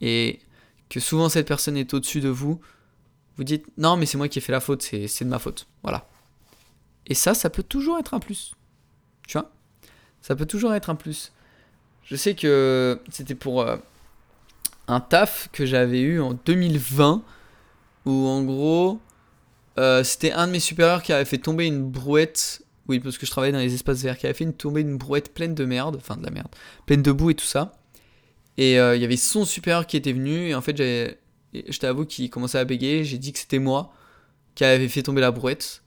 [0.01, 0.41] et
[0.89, 2.59] que souvent cette personne est au-dessus de vous,
[3.37, 5.65] vous dites non mais c'est moi qui ai fait la faute, c'est de ma faute.
[5.81, 6.09] Voilà.
[7.07, 8.53] Et ça, ça peut toujours être un plus.
[9.27, 9.51] Tu vois?
[10.21, 11.31] Ça peut toujours être un plus.
[12.03, 13.77] Je sais que c'était pour euh,
[14.87, 17.23] un taf que j'avais eu en 2020,
[18.05, 18.99] où en gros,
[19.79, 22.61] euh, c'était un de mes supérieurs qui avait fait tomber une brouette.
[22.87, 24.97] Oui, parce que je travaillais dans les espaces verts, qui avait fait une, tomber une
[24.97, 26.49] brouette pleine de merde, enfin de la merde,
[26.85, 27.73] pleine de boue et tout ça.
[28.57, 32.05] Et euh, il y avait son supérieur qui était venu, et en fait, je t'avoue
[32.05, 33.91] qu'il commençait à bégayer, j'ai dit que c'était moi.
[34.55, 35.83] qui avait fait tomber la brouette.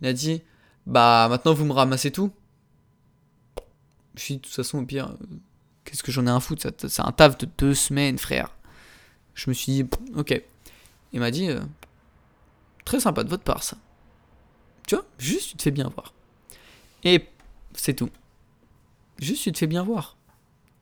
[0.00, 0.42] Il a dit
[0.86, 2.32] Bah, maintenant vous me ramassez tout.
[4.14, 5.36] Je suis de toute façon, au pire, euh,
[5.84, 6.66] qu'est-ce que j'en ai un foutre?
[6.88, 8.50] C'est un taf de deux semaines, frère.
[9.34, 9.86] Je me suis dit
[10.16, 10.40] Ok.
[11.12, 11.60] Il m'a dit euh,
[12.84, 13.76] Très sympa de votre part, ça.
[14.86, 16.12] Tu vois, juste tu te fais bien voir.
[17.04, 17.28] Et
[17.74, 18.10] c'est tout.
[19.20, 20.16] Juste tu te fais bien voir.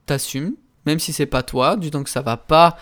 [0.05, 0.55] T'assumes,
[0.85, 2.77] même si c'est pas toi, du temps que ça va pas,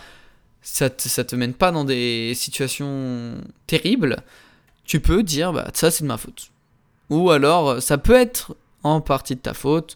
[0.61, 4.23] ça te, ça te mène pas dans des situations terribles,
[4.85, 6.51] tu peux dire bah ça c'est de ma faute.
[7.09, 9.95] Ou alors ça peut être en partie de ta faute.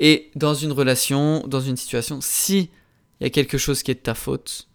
[0.00, 2.70] Et dans une relation, dans une situation, si
[3.20, 4.66] il y a quelque chose qui est de ta faute,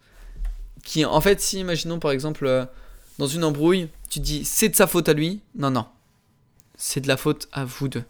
[0.84, 2.64] qui en fait si imaginons par exemple euh,
[3.18, 5.86] dans une embrouille, tu dis c'est de sa faute à lui, non non,
[6.76, 8.04] c'est de la faute à vous deux.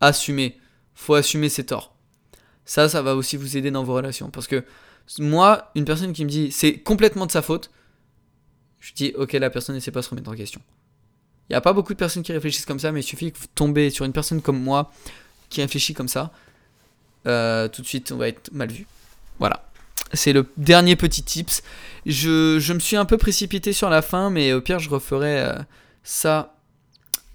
[0.00, 0.58] Assumez,
[0.94, 1.94] faut assumer ses torts.
[2.66, 4.30] Ça, ça va aussi vous aider dans vos relations.
[4.30, 4.64] Parce que
[5.18, 7.70] moi, une personne qui me dit c'est complètement de sa faute,
[8.78, 10.60] je dis ok, la personne ne sait pas se remettre en question.
[11.48, 13.38] Il n'y a pas beaucoup de personnes qui réfléchissent comme ça, mais il suffit que
[13.38, 14.92] vous tombez sur une personne comme moi
[15.50, 16.30] qui réfléchit comme ça,
[17.26, 18.86] euh, tout de suite on va être mal vu.
[19.38, 19.64] Voilà.
[20.12, 21.62] C'est le dernier petit tips.
[22.06, 25.40] Je, je, me suis un peu précipité sur la fin, mais au pire je referai
[25.40, 25.54] euh,
[26.02, 26.54] ça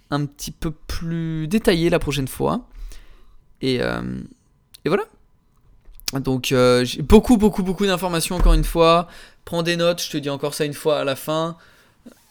[0.10, 2.66] un petit peu plus détaillé la prochaine fois.
[3.62, 4.02] Et, euh,
[4.84, 5.04] et voilà.
[6.14, 9.08] Donc j'ai beaucoup, beaucoup, beaucoup d'informations encore une fois.
[9.44, 11.58] Prends des notes, je te dis encore ça une fois à la fin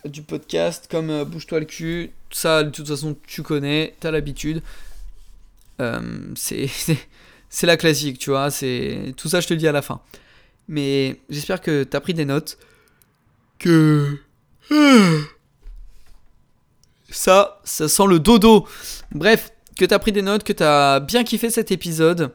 [0.05, 2.13] du podcast, comme bouge-toi le cul.
[2.31, 4.63] Ça, de toute façon, tu connais, t'as l'habitude.
[6.35, 6.69] c'est,
[7.49, 8.51] c'est la classique, tu vois.
[8.51, 10.01] C'est tout ça, je te le dis à la fin.
[10.69, 12.59] Mais j'espère que t'as pris des notes.
[13.59, 14.19] Que
[17.11, 18.67] ça, ça sent le dodo.
[19.13, 22.33] Bref, que t'as pris des notes, que t'as bien kiffé cet épisode,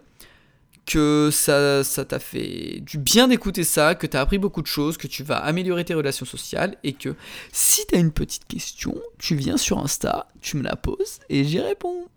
[0.86, 4.98] que ça ça t'a fait du bien d'écouter ça, que t'as appris beaucoup de choses,
[4.98, 7.16] que tu vas améliorer tes relations sociales et que
[7.52, 11.60] si t'as une petite question, tu viens sur Insta, tu me la poses et j'y
[11.60, 12.08] réponds.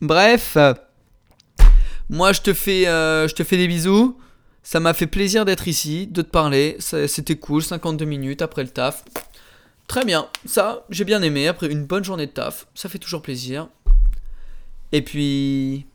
[0.00, 0.56] Bref,
[2.08, 4.16] moi je te fais, euh, je te fais des bisous.
[4.62, 6.76] Ça m'a fait plaisir d'être ici, de te parler.
[6.80, 9.04] C'était cool, 52 minutes après le taf.
[9.86, 12.66] Très bien, ça, j'ai bien aimé après une bonne journée de taf.
[12.74, 13.68] Ça fait toujours plaisir.
[14.92, 15.86] Et puis.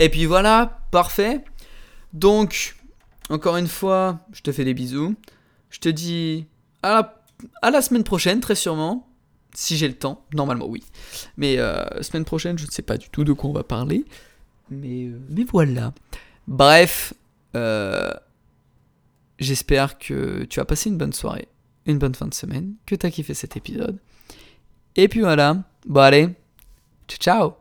[0.00, 1.44] Et puis voilà, parfait.
[2.12, 2.74] Donc,
[3.30, 5.14] encore une fois, je te fais des bisous.
[5.70, 6.46] Je te dis
[6.82, 9.08] à la semaine prochaine, très sûrement.
[9.54, 10.24] Si j'ai le temps.
[10.34, 10.82] Normalement, oui.
[11.36, 14.04] Mais euh, semaine prochaine, je ne sais pas du tout de quoi on va parler.
[14.70, 15.94] Mais, euh, mais voilà.
[16.46, 17.14] Bref,
[17.56, 18.12] euh,
[19.38, 21.48] j'espère que tu as passé une bonne soirée
[21.86, 23.98] une bonne fin de semaine, que t'as kiffé cet épisode.
[24.96, 26.28] Et puis voilà, bon allez,
[27.08, 27.54] ciao ciao